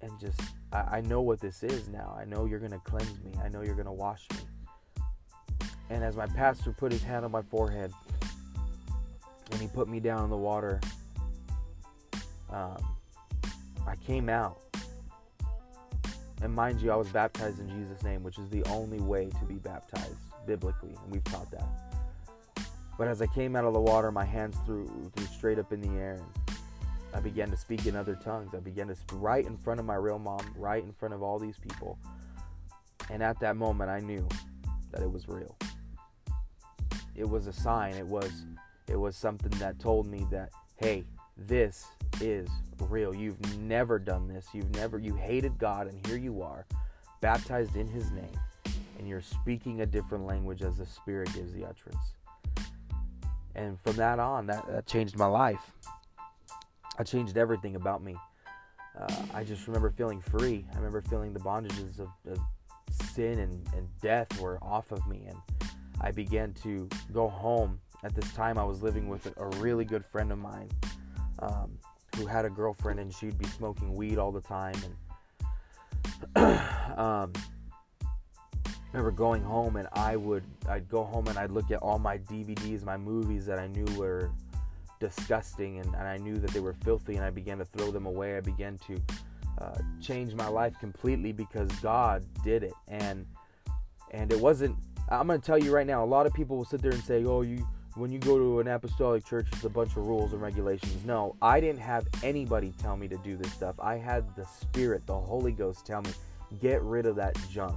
and 0.03 0.19
just 0.21 0.41
I, 0.73 0.99
I 0.99 1.01
know 1.03 1.23
what 1.23 1.41
this 1.41 1.63
is 1.63 1.89
now. 1.89 2.17
I 2.19 2.25
know 2.25 2.45
you're 2.45 2.59
gonna 2.59 2.81
cleanse 2.85 3.23
me. 3.25 3.33
I 3.43 3.49
know 3.49 3.63
you're 3.63 3.75
gonna 3.75 3.93
wash 3.93 4.27
me. 4.33 5.69
And 5.91 6.03
as 6.03 6.17
my 6.17 6.27
pastor 6.27 6.73
put 6.73 6.93
his 6.93 7.03
hand 7.03 7.25
on 7.25 7.31
my 7.31 7.43
forehead 7.43 7.93
and 9.51 9.61
he 9.61 9.67
put 9.69 9.89
me 9.89 10.01
down 10.01 10.25
in 10.25 10.31
the 10.31 10.37
water, 10.37 10.81
um, 12.51 12.83
I 13.87 13.97
came 14.07 14.29
out. 14.29 14.61
And 16.41 16.53
mind 16.53 16.81
you, 16.81 16.91
I 16.91 16.97
was 16.97 17.09
baptized 17.09 17.61
in 17.61 17.69
Jesus' 17.69 18.03
name, 18.03 18.23
which 18.23 18.39
is 18.39 18.51
the 18.51 18.65
only 18.65 19.01
way 19.01 19.31
to 19.39 19.45
be 19.45 19.55
baptized 19.55 20.17
biblically, 20.45 20.97
and 21.03 21.13
we've 21.13 21.23
taught 21.25 21.51
that. 21.53 21.69
But 22.99 23.07
as 23.07 23.23
I 23.23 23.27
came 23.29 23.55
out 23.55 23.65
of 23.65 23.73
the 23.73 23.81
water, 23.81 24.11
my 24.11 24.25
hands 24.25 24.57
threw, 24.67 24.87
threw 25.15 25.27
straight 25.27 25.59
up 25.59 25.73
in 25.73 25.81
the 25.81 25.91
air, 26.01 26.15
and 26.15 26.42
I 27.15 27.21
began 27.21 27.51
to 27.51 27.57
speak 27.57 27.87
in 27.87 27.95
other 27.95 28.15
tongues. 28.15 28.55
I 28.55 28.61
began 28.61 28.89
to 28.89 28.95
speak 28.95 29.19
right 29.21 29.47
in 29.47 29.57
front 29.57 29.81
of 29.81 29.87
my 29.87 29.97
real 29.97 30.19
mom, 30.19 30.41
right 30.57 30.83
in 30.83 30.93
front 30.93 31.15
of 31.15 31.23
all 31.23 31.39
these 31.39 31.57
people. 31.59 31.99
And 33.11 33.23
at 33.23 33.39
that 33.41 33.57
moment, 33.57 33.91
I 33.91 33.99
knew 34.01 34.27
that 34.93 35.03
it 35.03 35.11
was 35.11 35.29
real. 35.29 35.57
It 37.15 37.29
was 37.29 37.47
a 37.47 37.53
sign. 37.53 37.95
It 37.95 38.07
was 38.07 38.31
it 38.89 38.97
was 38.97 39.17
something 39.17 39.51
that 39.59 39.79
told 39.79 40.07
me 40.07 40.27
that 40.31 40.51
hey, 40.77 41.05
this 41.37 41.87
is 42.21 42.49
real. 42.81 43.15
You've 43.15 43.59
never 43.59 43.99
done 43.99 44.29
this. 44.29 44.47
You've 44.53 44.75
never 44.75 44.99
you 44.99 45.15
hated 45.15 45.59
God 45.59 45.89
and 45.89 46.07
here 46.07 46.19
you 46.19 46.43
are, 46.43 46.67
baptized 47.21 47.77
in 47.77 47.87
his 47.87 48.11
name, 48.11 48.39
and 48.99 49.07
you're 49.07 49.23
speaking 49.23 49.83
a 49.83 49.87
different 49.87 50.27
language 50.27 50.63
as 50.63 50.79
the 50.79 50.87
Spirit 50.87 51.33
gives 51.35 51.53
the 51.53 51.65
utterance. 51.65 52.15
And 53.55 53.79
from 53.81 53.97
that 53.97 54.19
on, 54.19 54.47
that, 54.47 54.67
that 54.69 54.87
changed 54.87 55.17
my 55.17 55.27
life. 55.27 55.73
I 56.99 57.05
changed 57.05 57.37
everything 57.37 57.77
about 57.77 58.03
me. 58.03 58.17
Uh, 58.99 59.23
I 59.33 59.45
just 59.45 59.67
remember 59.67 59.91
feeling 59.91 60.21
free. 60.21 60.67
I 60.73 60.77
remember 60.77 61.01
feeling 61.03 61.33
the 61.33 61.41
bondages 61.41 61.99
of, 61.99 62.09
of 62.29 62.39
sin 63.15 63.39
and, 63.39 63.67
and, 63.75 63.89
death 64.03 64.39
were 64.39 64.59
off 64.63 64.93
of 64.93 65.07
me. 65.07 65.25
And 65.27 65.39
I 66.01 66.11
began 66.11 66.53
to 66.63 66.89
go 67.13 67.29
home. 67.29 67.81
At 68.05 68.15
this 68.15 68.31
time, 68.33 68.59
I 68.59 68.65
was 68.65 68.83
living 68.83 69.09
with 69.09 69.33
a, 69.39 69.47
really 69.61 69.85
good 69.85 70.05
friend 70.05 70.33
of 70.33 70.39
mine 70.39 70.69
um, 71.39 71.79
who 72.17 72.27
had 72.27 72.45
a 72.45 72.51
girlfriend, 72.51 72.99
and 72.99 73.15
she'd 73.15 73.39
be 73.39 73.47
smoking 73.47 73.95
weed 73.95 74.19
all 74.19 74.33
the 74.33 74.41
time. 74.41 74.75
And 76.35 76.37
um, 76.99 77.33
I 78.67 78.73
remember 78.93 79.13
going 79.13 79.43
home, 79.43 79.77
and 79.77 79.89
I 79.93 80.17
would 80.17 80.43
I'd 80.69 80.89
go 80.89 81.05
home 81.05 81.29
and 81.29 81.39
I'd 81.39 81.53
look 81.53 81.71
at 81.71 81.79
all 81.79 81.99
my 81.99 82.19
DVDs, 82.19 82.85
my 82.85 82.97
movies 82.97 83.47
that 83.47 83.61
I 83.61 83.69
knew 83.69 83.87
were 83.97 84.33
disgusting 85.03 85.81
and, 85.81 85.93
and 85.95 86.07
I 86.07 86.17
knew 86.17 86.37
that 86.37 86.51
they 86.51 86.61
were 86.61 86.75
filthy 86.85 87.17
and 87.17 87.25
I 87.25 87.31
began 87.31 87.59
to 87.59 87.65
throw 87.65 87.91
them 87.91 88.07
away. 88.07 88.37
I 88.37 88.41
began 88.41 88.79
to 88.87 89.03
uh, 89.61 89.79
change 90.01 90.35
my 90.35 90.47
life 90.47 90.79
completely 90.79 91.33
because 91.33 91.69
God 91.83 92.25
did 92.45 92.63
it. 92.63 92.73
And 92.87 93.27
and 94.13 94.33
it 94.33 94.39
wasn't 94.39 94.77
I'm 95.09 95.27
going 95.27 95.41
to 95.41 95.45
tell 95.45 95.59
you 95.59 95.73
right 95.73 95.87
now, 95.87 96.05
a 96.05 96.07
lot 96.07 96.27
of 96.27 96.33
people 96.33 96.57
will 96.57 96.65
sit 96.65 96.81
there 96.81 96.93
and 96.93 97.03
say, 97.03 97.25
"Oh, 97.25 97.43
you 97.43 97.67
when 97.97 98.13
you 98.13 98.21
go 98.21 98.39
to 98.39 98.61
an 98.61 98.69
apostolic 98.69 99.27
church, 99.27 99.49
it's 99.53 99.65
a 99.65 99.69
bunch 99.69 99.91
of 99.91 100.07
rules 100.07 100.33
and 100.33 100.41
regulations." 100.41 101.05
No, 101.05 101.35
I 101.43 101.61
didn't 101.61 101.81
have 101.81 102.07
anybody 102.23 102.73
tell 102.79 102.97
me 102.97 103.09
to 103.09 103.19
do 103.19 103.37
this 103.37 103.53
stuff. 103.53 103.75
I 103.81 103.97
had 103.97 104.25
the 104.37 104.47
Spirit, 104.47 105.05
the 105.07 105.19
Holy 105.19 105.53
Ghost 105.53 105.85
tell 105.85 106.03
me, 106.03 106.13
"Get 106.61 106.81
rid 106.83 107.07
of 107.07 107.17
that 107.17 107.37
junk." 107.51 107.77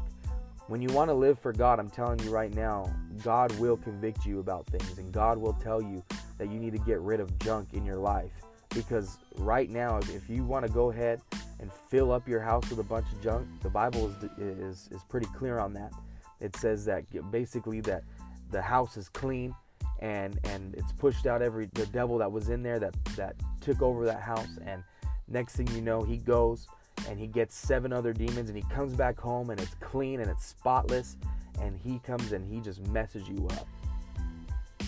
When 0.67 0.81
you 0.81 0.89
want 0.89 1.09
to 1.09 1.13
live 1.13 1.37
for 1.37 1.53
God, 1.53 1.79
I'm 1.79 1.89
telling 1.89 2.19
you 2.19 2.31
right 2.31 2.53
now, 2.53 2.91
God 3.23 3.51
will 3.59 3.77
convict 3.77 4.25
you 4.25 4.39
about 4.39 4.65
things 4.67 4.97
and 4.97 5.11
God 5.11 5.37
will 5.37 5.53
tell 5.53 5.79
you 5.79 6.03
that 6.37 6.51
you 6.51 6.59
need 6.59 6.73
to 6.73 6.79
get 6.79 6.99
rid 7.01 7.19
of 7.19 7.37
junk 7.39 7.69
in 7.73 7.85
your 7.85 7.97
life. 7.97 8.31
Because 8.69 9.17
right 9.37 9.69
now, 9.69 9.97
if 9.97 10.29
you 10.29 10.43
want 10.43 10.65
to 10.65 10.71
go 10.71 10.91
ahead 10.91 11.21
and 11.59 11.71
fill 11.89 12.11
up 12.11 12.27
your 12.27 12.41
house 12.41 12.69
with 12.69 12.79
a 12.79 12.83
bunch 12.83 13.05
of 13.13 13.21
junk, 13.21 13.47
the 13.61 13.69
Bible 13.69 14.09
is, 14.09 14.29
is, 14.37 14.89
is 14.91 15.01
pretty 15.07 15.27
clear 15.37 15.59
on 15.59 15.73
that. 15.73 15.93
It 16.41 16.55
says 16.57 16.83
that 16.85 17.05
basically 17.31 17.79
that 17.81 18.03
the 18.51 18.61
house 18.61 18.97
is 18.97 19.09
clean 19.09 19.55
and 19.99 20.39
and 20.45 20.75
it's 20.75 20.91
pushed 20.93 21.25
out 21.25 21.41
every 21.41 21.67
the 21.73 21.85
devil 21.87 22.17
that 22.17 22.31
was 22.31 22.49
in 22.49 22.61
there 22.61 22.79
that 22.79 22.93
that 23.15 23.35
took 23.61 23.81
over 23.81 24.05
that 24.05 24.21
house 24.21 24.59
and 24.65 24.83
next 25.27 25.55
thing 25.55 25.67
you 25.67 25.81
know 25.81 26.03
he 26.03 26.17
goes 26.17 26.67
and 27.09 27.19
he 27.19 27.27
gets 27.27 27.55
seven 27.55 27.93
other 27.93 28.13
demons 28.13 28.49
and 28.49 28.57
he 28.57 28.63
comes 28.73 28.93
back 28.93 29.19
home 29.19 29.49
and 29.49 29.59
it's 29.59 29.75
clean 29.75 30.19
and 30.19 30.29
it's 30.29 30.45
spotless 30.45 31.17
and 31.61 31.79
he 31.81 31.99
comes 31.99 32.33
and 32.33 32.45
he 32.45 32.59
just 32.59 32.85
messes 32.87 33.27
you 33.29 33.47
up 33.51 33.67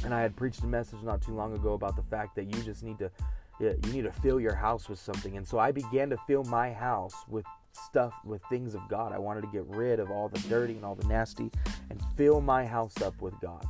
and 0.03 0.13
I 0.13 0.21
had 0.21 0.36
preached 0.36 0.63
a 0.63 0.67
message 0.67 1.01
not 1.03 1.21
too 1.21 1.33
long 1.33 1.53
ago 1.53 1.73
about 1.73 1.95
the 1.95 2.03
fact 2.03 2.36
that 2.36 2.45
you 2.45 2.62
just 2.63 2.83
need 2.83 2.99
to 2.99 3.12
you 3.60 3.91
need 3.91 4.03
to 4.03 4.12
fill 4.12 4.39
your 4.39 4.55
house 4.55 4.88
with 4.88 4.99
something. 4.99 5.38
And 5.38 5.47
so 5.47 5.57
I 5.57 5.71
began 5.71 6.10
to 6.12 6.17
fill 6.27 6.43
my 6.43 6.71
house 6.71 7.15
with 7.27 7.45
stuff 7.73 8.13
with 8.23 8.41
things 8.49 8.75
of 8.75 8.81
God. 8.88 9.13
I 9.13 9.19
wanted 9.19 9.41
to 9.41 9.47
get 9.47 9.65
rid 9.65 9.99
of 9.99 10.12
all 10.12 10.29
the 10.29 10.39
dirty 10.47 10.73
and 10.73 10.86
all 10.86 10.95
the 10.95 11.07
nasty 11.07 11.51
and 11.89 12.01
fill 12.15 12.41
my 12.41 12.65
house 12.65 13.01
up 13.01 13.19
with 13.21 13.33
God. 13.39 13.65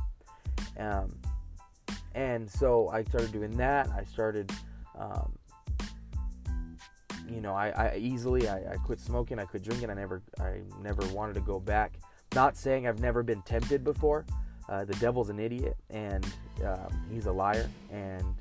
Um, 0.78 1.14
and 2.14 2.50
so 2.50 2.88
I 2.88 3.02
started 3.04 3.32
doing 3.32 3.56
that. 3.56 3.88
I 3.90 4.04
started, 4.04 4.52
um, 4.98 5.38
you 7.28 7.40
know, 7.40 7.54
I, 7.54 7.68
I 7.70 7.96
easily 7.96 8.48
I, 8.48 8.72
I, 8.72 8.76
quit 8.76 9.00
smoking. 9.00 9.38
I 9.38 9.44
quit 9.44 9.62
drinking. 9.62 9.90
I 9.90 9.94
never 9.94 10.22
I 10.40 10.60
never 10.82 11.06
wanted 11.14 11.34
to 11.34 11.40
go 11.40 11.60
back. 11.60 11.98
Not 12.34 12.56
saying 12.56 12.86
I've 12.86 13.00
never 13.00 13.22
been 13.22 13.42
tempted 13.42 13.84
before, 13.84 14.26
uh, 14.68 14.84
the 14.84 14.94
devil's 14.94 15.30
an 15.30 15.38
idiot 15.38 15.76
and 15.90 16.26
um, 16.64 16.88
he's 17.10 17.26
a 17.26 17.32
liar 17.32 17.68
and 17.90 18.34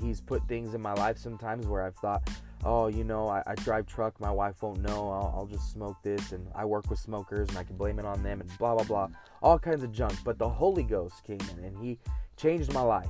he's 0.00 0.20
put 0.20 0.46
things 0.48 0.74
in 0.74 0.80
my 0.80 0.94
life 0.94 1.18
sometimes 1.18 1.66
where 1.66 1.82
I've 1.82 1.96
thought, 1.96 2.28
oh, 2.64 2.88
you 2.88 3.04
know, 3.04 3.28
I, 3.28 3.42
I 3.46 3.54
drive 3.56 3.86
truck, 3.86 4.20
my 4.20 4.30
wife 4.30 4.62
won't 4.62 4.80
know, 4.80 5.10
I'll, 5.10 5.34
I'll, 5.36 5.46
just 5.46 5.72
smoke 5.72 5.96
this, 6.02 6.32
and 6.32 6.46
I 6.54 6.64
work 6.64 6.90
with 6.90 6.98
smokers, 6.98 7.48
and 7.48 7.58
I 7.58 7.64
can 7.64 7.76
blame 7.76 7.98
it 7.98 8.04
on 8.04 8.22
them, 8.22 8.40
and 8.40 8.58
blah 8.58 8.74
blah 8.74 8.84
blah, 8.84 9.08
all 9.42 9.58
kinds 9.58 9.82
of 9.82 9.92
junk. 9.92 10.14
But 10.24 10.38
the 10.38 10.48
Holy 10.48 10.82
Ghost 10.82 11.24
came 11.24 11.40
in, 11.52 11.64
and 11.64 11.78
He 11.78 11.98
changed 12.36 12.72
my 12.72 12.82
life. 12.82 13.08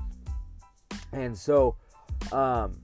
And 1.12 1.36
so, 1.36 1.76
um, 2.32 2.80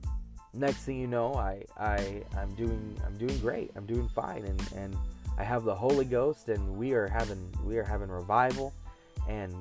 next 0.53 0.79
thing 0.79 0.99
you 0.99 1.07
know, 1.07 1.35
I 1.35 1.65
I 1.79 2.23
I'm 2.37 2.55
doing 2.55 3.01
I'm 3.07 3.17
doing 3.17 3.39
great, 3.39 3.71
I'm 3.77 3.87
doing 3.87 4.09
fine, 4.09 4.45
and 4.45 4.73
and 4.75 4.97
I 5.39 5.45
have 5.45 5.65
the 5.65 5.75
Holy 5.75 6.05
Ghost, 6.05 6.49
and 6.49 6.77
we 6.77 6.95
are 6.95 7.07
having 7.07 7.53
we 7.65 7.79
are 7.79 7.85
having 7.85 8.09
revival 8.09 8.73
and 9.29 9.55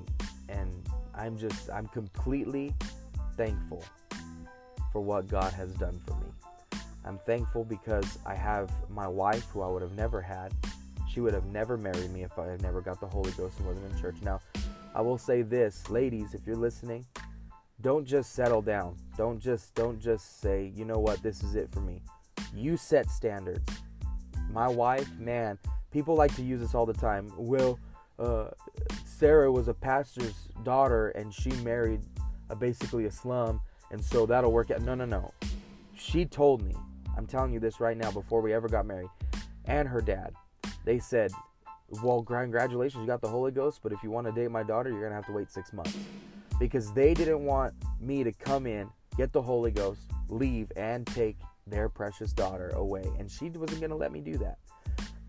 and 0.49 0.71
I'm 1.13 1.37
just 1.37 1.69
I'm 1.69 1.87
completely 1.87 2.73
thankful 3.37 3.83
for 4.91 5.01
what 5.01 5.27
God 5.27 5.51
has 5.53 5.73
done 5.73 5.99
for 6.05 6.13
me. 6.15 6.79
I'm 7.05 7.19
thankful 7.19 7.63
because 7.63 8.17
I 8.25 8.33
have 8.33 8.71
my 8.89 9.07
wife, 9.07 9.45
who 9.51 9.61
I 9.61 9.67
would 9.67 9.81
have 9.81 9.95
never 9.95 10.21
had. 10.21 10.53
She 11.11 11.21
would 11.21 11.33
have 11.33 11.45
never 11.45 11.77
married 11.77 12.11
me 12.11 12.23
if 12.23 12.37
I 12.37 12.47
had 12.47 12.61
never 12.61 12.81
got 12.81 12.99
the 12.99 13.07
Holy 13.07 13.31
Ghost 13.33 13.57
and 13.59 13.67
wasn't 13.67 13.93
in 13.93 14.01
church. 14.01 14.15
Now, 14.21 14.39
I 14.93 15.01
will 15.01 15.17
say 15.17 15.43
this, 15.43 15.89
ladies, 15.89 16.33
if 16.33 16.47
you're 16.47 16.55
listening, 16.55 17.05
don't 17.81 18.05
just 18.05 18.33
settle 18.33 18.61
down. 18.61 18.95
Don't 19.17 19.39
just 19.39 19.75
don't 19.75 19.99
just 19.99 20.41
say, 20.41 20.71
you 20.75 20.85
know 20.85 20.97
what, 20.97 21.21
this 21.21 21.43
is 21.43 21.55
it 21.55 21.71
for 21.71 21.81
me. 21.81 22.01
You 22.53 22.77
set 22.77 23.09
standards. 23.09 23.71
My 24.49 24.67
wife, 24.67 25.09
man, 25.19 25.59
people 25.91 26.15
like 26.15 26.33
to 26.35 26.43
use 26.43 26.61
this 26.61 26.73
all 26.73 26.85
the 26.85 26.93
time. 26.93 27.31
Well, 27.37 27.77
uh, 28.19 28.47
Sarah 29.05 29.51
was 29.51 29.67
a 29.67 29.73
pastor's 29.73 30.49
daughter 30.63 31.09
and 31.09 31.33
she 31.33 31.51
married 31.63 32.01
a, 32.49 32.55
basically 32.55 33.05
a 33.05 33.11
slum, 33.11 33.61
and 33.91 34.03
so 34.03 34.25
that'll 34.25 34.51
work 34.51 34.71
out. 34.71 34.81
No, 34.81 34.95
no, 34.95 35.05
no. 35.05 35.33
She 35.95 36.25
told 36.25 36.63
me, 36.63 36.75
I'm 37.17 37.25
telling 37.25 37.53
you 37.53 37.59
this 37.59 37.79
right 37.79 37.97
now, 37.97 38.11
before 38.11 38.41
we 38.41 38.53
ever 38.53 38.67
got 38.67 38.85
married, 38.85 39.09
and 39.65 39.87
her 39.87 40.01
dad, 40.01 40.33
they 40.83 40.99
said, 40.99 41.31
Well, 42.03 42.21
congratulations, 42.23 43.01
you 43.01 43.07
got 43.07 43.21
the 43.21 43.29
Holy 43.29 43.51
Ghost, 43.51 43.79
but 43.81 43.91
if 43.91 44.03
you 44.03 44.11
want 44.11 44.27
to 44.27 44.33
date 44.33 44.51
my 44.51 44.63
daughter, 44.63 44.89
you're 44.89 44.99
going 44.99 45.11
to 45.11 45.15
have 45.15 45.25
to 45.27 45.33
wait 45.33 45.51
six 45.51 45.73
months. 45.73 45.97
Because 46.59 46.93
they 46.93 47.13
didn't 47.13 47.43
want 47.43 47.73
me 47.99 48.23
to 48.23 48.31
come 48.31 48.65
in, 48.65 48.89
get 49.17 49.33
the 49.33 49.41
Holy 49.41 49.71
Ghost, 49.71 50.01
leave, 50.29 50.71
and 50.77 51.05
take 51.07 51.37
their 51.67 51.89
precious 51.89 52.31
daughter 52.31 52.69
away. 52.69 53.03
And 53.19 53.29
she 53.29 53.49
wasn't 53.49 53.79
going 53.79 53.89
to 53.89 53.95
let 53.95 54.11
me 54.11 54.21
do 54.21 54.37
that. 54.37 54.57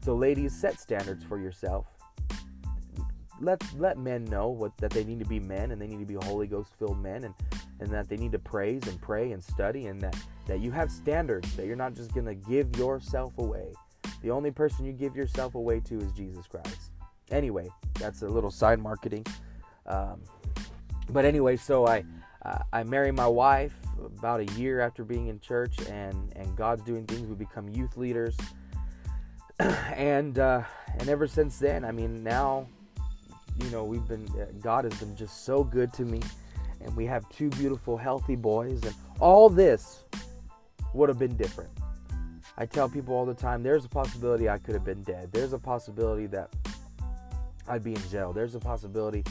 So, 0.05 0.15
ladies, 0.15 0.55
set 0.55 0.79
standards 0.79 1.25
for 1.25 1.39
yourself 1.39 1.87
let 3.41 3.63
let 3.79 3.99
men 3.99 4.25
know 4.25 4.49
what 4.49 4.77
that 4.79 4.91
they 4.91 5.05
need 5.05 5.19
to 5.19 5.25
be 5.25 5.41
men 5.41 5.71
and 5.71 5.81
they 5.81 5.87
need 5.87 6.01
to 6.01 6.07
be 6.07 6.15
Holy 6.27 6.47
Ghost 6.47 6.71
filled 6.79 7.01
men 7.03 7.25
and 7.25 7.35
and 7.81 7.91
that 7.91 8.09
they 8.09 8.17
need 8.17 8.33
to 8.33 8.39
praise 8.39 8.87
and 8.87 9.01
pray 9.01 9.33
and 9.33 9.43
study 9.43 9.87
and 9.87 10.01
that 10.01 10.17
that 10.47 10.61
you 10.61 10.71
have 10.71 10.91
standards 10.91 11.55
that 11.57 11.67
you're 11.67 11.77
not 11.77 11.95
just 11.95 12.15
gonna 12.15 12.35
give 12.35 12.77
yourself 12.77 13.37
away. 13.39 13.73
The 14.23 14.31
only 14.31 14.51
person 14.51 14.85
you 14.85 14.93
give 14.93 15.15
yourself 15.15 15.55
away 15.55 15.81
to 15.81 15.99
is 15.99 16.13
Jesus 16.13 16.47
Christ. 16.47 16.93
Anyway, 17.31 17.69
that's 17.95 18.23
a 18.23 18.29
little 18.29 18.51
side 18.51 18.79
marketing. 18.79 19.27
Um, 19.87 20.23
but 21.11 21.25
anyway, 21.25 21.57
so 21.57 21.87
I 21.87 22.05
I 22.73 22.85
marry 22.85 23.11
my 23.11 23.27
wife 23.27 23.75
about 24.19 24.41
a 24.41 24.45
year 24.55 24.81
after 24.81 25.05
being 25.05 25.29
in 25.29 25.41
church 25.41 25.79
and 25.89 26.33
and 26.37 26.57
God's 26.57 26.83
doing 26.83 27.07
things. 27.07 27.27
We 27.27 27.35
become 27.35 27.69
youth 27.69 27.97
leaders. 27.97 28.37
and 29.59 30.39
uh, 30.39 30.63
and 30.99 31.09
ever 31.09 31.27
since 31.27 31.59
then, 31.59 31.85
I 31.85 31.93
mean, 31.93 32.23
now 32.23 32.69
know, 33.77 33.85
we've 33.85 34.07
been, 34.09 34.27
uh, 34.41 34.47
God 34.61 34.85
has 34.85 34.95
been 34.95 35.15
just 35.15 35.45
so 35.45 35.63
good 35.63 35.93
to 35.95 36.05
me. 36.05 36.21
And 36.81 36.95
we 36.97 37.07
have 37.07 37.29
two 37.29 37.51
beautiful, 37.51 37.97
healthy 37.97 38.37
boys. 38.37 38.83
And 38.83 38.95
all 39.21 39.49
this 39.49 40.05
would 40.95 41.09
have 41.09 41.19
been 41.19 41.37
different. 41.37 41.71
I 42.59 42.65
tell 42.65 42.89
people 42.89 43.15
all 43.15 43.27
the 43.27 43.35
time 43.35 43.63
there's 43.63 43.85
a 43.85 43.89
possibility 43.89 44.49
I 44.49 44.59
could 44.59 44.75
have 44.75 44.85
been 44.85 45.03
dead. 45.03 45.31
There's 45.31 45.53
a 45.53 45.59
possibility 45.59 46.27
that 46.29 46.55
I'd 47.69 47.85
be 47.85 47.95
in 47.95 48.09
jail. 48.09 48.33
There's 48.33 48.55
a 48.55 48.61
possibility 48.61 49.25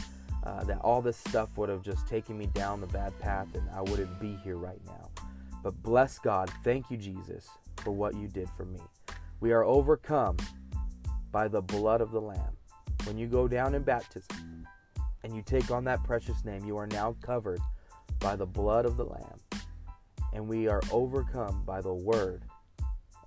uh, 0.43 0.63
that 0.65 0.79
all 0.81 1.01
this 1.01 1.17
stuff 1.17 1.49
would 1.57 1.69
have 1.69 1.81
just 1.81 2.07
taken 2.07 2.37
me 2.37 2.45
down 2.47 2.81
the 2.81 2.87
bad 2.87 3.17
path 3.19 3.47
and 3.55 3.67
I 3.73 3.81
wouldn't 3.81 4.19
be 4.19 4.37
here 4.43 4.57
right 4.57 4.81
now. 4.85 5.09
But 5.63 5.81
bless 5.81 6.19
God. 6.19 6.51
Thank 6.63 6.91
you, 6.91 6.97
Jesus, 6.97 7.49
for 7.77 7.91
what 7.91 8.13
you 8.15 8.27
did 8.27 8.47
for 8.55 8.65
me. 8.65 8.79
We 9.39 9.51
are 9.53 9.63
overcome 9.63 10.37
by 11.31 11.47
the 11.47 11.61
blood 11.61 12.01
of 12.01 12.11
the 12.11 12.21
Lamb. 12.21 12.57
When 13.05 13.19
you 13.19 13.27
go 13.27 13.47
down 13.47 13.75
in 13.75 13.83
baptism 13.83 14.65
and 15.23 15.35
you 15.35 15.43
take 15.43 15.69
on 15.69 15.83
that 15.83 16.03
precious 16.03 16.43
name, 16.43 16.65
you 16.65 16.75
are 16.77 16.87
now 16.87 17.15
covered 17.21 17.59
by 18.19 18.35
the 18.35 18.47
blood 18.47 18.85
of 18.85 18.97
the 18.97 19.05
Lamb. 19.05 19.39
And 20.33 20.47
we 20.47 20.67
are 20.67 20.81
overcome 20.91 21.61
by 21.65 21.81
the 21.81 21.93
word 21.93 22.41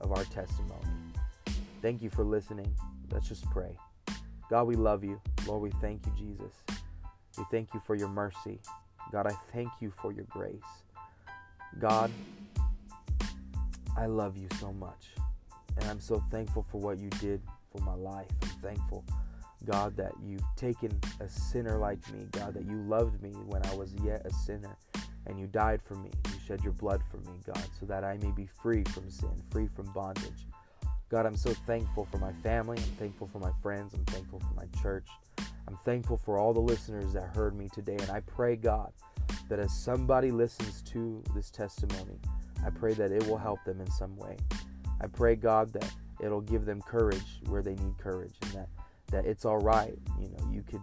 of 0.01 0.11
our 0.11 0.25
testimony. 0.25 0.85
Thank 1.81 2.03
you 2.03 2.11
for 2.11 2.25
listening. 2.25 2.75
Let's 3.13 3.29
just 3.29 3.49
pray. 3.51 3.71
God, 4.51 4.67
we 4.67 4.75
love 4.75 5.05
you. 5.05 5.21
Lord, 5.47 5.63
we 5.63 5.71
thank 5.81 6.05
you, 6.07 6.13
Jesus. 6.19 6.53
We 7.37 7.45
thank 7.53 7.73
you 7.73 7.81
for 7.87 7.95
your 7.95 8.09
mercy. 8.09 8.61
God, 9.13 9.29
I 9.29 9.35
thank 9.53 9.71
you 9.81 9.93
for 10.03 10.13
your 10.13 10.25
grace. 10.25 10.61
God, 11.79 12.11
I 13.97 14.07
love 14.07 14.37
you 14.37 14.49
so 14.59 14.73
much. 14.73 15.07
And 15.77 15.89
I'm 15.89 16.01
so 16.01 16.21
thankful 16.33 16.67
for 16.69 16.81
what 16.81 16.99
you 16.99 17.11
did 17.11 17.41
for 17.71 17.81
my 17.83 17.95
life. 17.95 18.27
I'm 18.43 18.49
thankful 18.61 19.05
God, 19.65 19.97
that 19.97 20.13
you've 20.23 20.45
taken 20.57 20.99
a 21.21 21.29
sinner 21.29 21.79
like 21.79 21.99
me, 22.13 22.27
God, 22.33 22.55
that 22.55 22.65
you 22.65 22.77
loved 22.83 23.23
me 23.23 23.31
when 23.47 23.65
I 23.67 23.75
was 23.75 23.95
yet 24.05 24.23
a 24.25 24.33
sinner, 24.33 24.77
and 25.27 25.39
you 25.39 25.47
died 25.47 25.81
for 25.83 25.95
me. 25.95 26.11
You 26.27 26.35
shed 26.47 26.63
your 26.63 26.73
blood 26.73 27.03
for 27.11 27.19
me, 27.19 27.39
God, 27.47 27.65
so 27.79 27.87
that 27.87 28.05
I 28.05 28.17
may 28.19 28.31
be 28.31 28.47
free 28.47 28.85
from 28.85 29.11
sin, 29.11 29.43
free 29.51 29.69
from 29.75 29.87
bondage. 29.93 30.47
God, 31.11 31.27
I'm 31.27 31.37
so 31.37 31.55
thankful 31.67 32.07
for 32.11 32.19
my 32.19 32.33
family. 32.43 32.77
I'm 32.77 32.97
thankful 32.97 33.29
for 33.29 33.39
my 33.39 33.53
friends. 33.63 33.95
I'm 33.95 34.05
thankful 34.07 34.41
for 34.41 34.55
my 34.55 34.67
church. 34.83 35.09
I'm 35.67 35.79
thankful 35.85 36.19
for 36.19 36.39
all 36.39 36.53
the 36.53 36.61
listeners 36.61 37.13
that 37.15 37.35
heard 37.35 37.57
me 37.57 37.69
today. 37.73 37.97
And 37.99 38.11
I 38.11 38.21
pray, 38.21 38.57
God, 38.57 38.93
that 39.49 39.59
as 39.59 39.73
somebody 39.73 40.31
listens 40.31 40.83
to 40.83 41.23
this 41.35 41.51
testimony, 41.51 42.19
I 42.65 42.71
pray 42.71 42.93
that 42.95 43.11
it 43.11 43.27
will 43.27 43.39
help 43.39 43.65
them 43.65 43.81
in 43.81 43.91
some 43.91 44.17
way. 44.17 44.37
I 45.01 45.07
pray, 45.07 45.35
God, 45.37 45.73
that 45.73 45.91
it'll 46.21 46.41
give 46.41 46.65
them 46.65 46.83
courage 46.83 47.41
where 47.47 47.63
they 47.63 47.75
need 47.75 47.97
courage 47.99 48.35
and 48.43 48.53
that 48.53 48.69
that 49.11 49.27
it's 49.27 49.45
all 49.45 49.59
right. 49.59 49.99
You 50.21 50.29
know, 50.29 50.51
you 50.53 50.63
could 50.63 50.83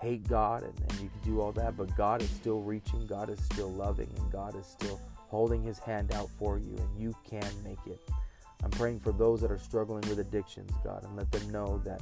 hate 0.00 0.28
God 0.28 0.62
and, 0.62 0.78
and 0.78 1.00
you 1.00 1.08
could 1.08 1.22
do 1.22 1.40
all 1.40 1.52
that, 1.52 1.76
but 1.76 1.94
God 1.96 2.22
is 2.22 2.30
still 2.30 2.60
reaching, 2.60 3.06
God 3.06 3.30
is 3.30 3.38
still 3.44 3.70
loving, 3.70 4.10
and 4.16 4.30
God 4.30 4.54
is 4.56 4.66
still 4.66 5.00
holding 5.28 5.62
his 5.62 5.78
hand 5.78 6.12
out 6.12 6.28
for 6.38 6.58
you, 6.58 6.76
and 6.76 7.02
you 7.02 7.14
can 7.28 7.50
make 7.64 7.78
it. 7.86 8.00
I'm 8.62 8.70
praying 8.70 9.00
for 9.00 9.12
those 9.12 9.40
that 9.40 9.50
are 9.50 9.58
struggling 9.58 10.02
with 10.08 10.18
addictions, 10.18 10.70
God, 10.82 11.04
and 11.04 11.16
let 11.16 11.30
them 11.32 11.50
know 11.50 11.80
that 11.84 12.00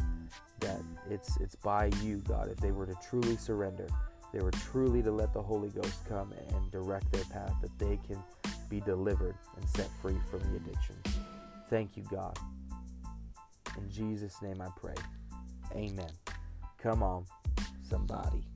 that 0.61 0.81
it's 1.11 1.37
it's 1.41 1.57
by 1.57 1.91
you, 2.03 2.19
God. 2.29 2.51
If 2.51 2.59
they 2.59 2.71
were 2.71 2.87
to 2.87 2.95
truly 3.09 3.37
surrender, 3.37 3.89
they 4.33 4.41
were 4.41 4.53
truly 4.53 5.03
to 5.03 5.11
let 5.11 5.33
the 5.33 5.43
Holy 5.43 5.71
Ghost 5.71 6.07
come 6.09 6.33
and 6.33 6.71
direct 6.71 7.11
their 7.13 7.25
path, 7.25 7.55
that 7.63 7.77
they 7.79 7.99
can 8.07 8.23
be 8.69 8.81
delivered 8.81 9.35
and 9.57 9.69
set 9.71 9.89
free 10.01 10.19
from 10.31 10.41
the 10.41 10.57
addiction. 10.57 10.97
Thank 11.69 11.97
you, 11.97 12.05
God. 12.11 12.39
In 13.77 13.91
Jesus' 13.91 14.41
name 14.43 14.61
I 14.61 14.69
pray. 14.77 14.95
Amen. 15.75 16.11
Come 16.83 17.03
on, 17.03 17.25
somebody. 17.89 18.52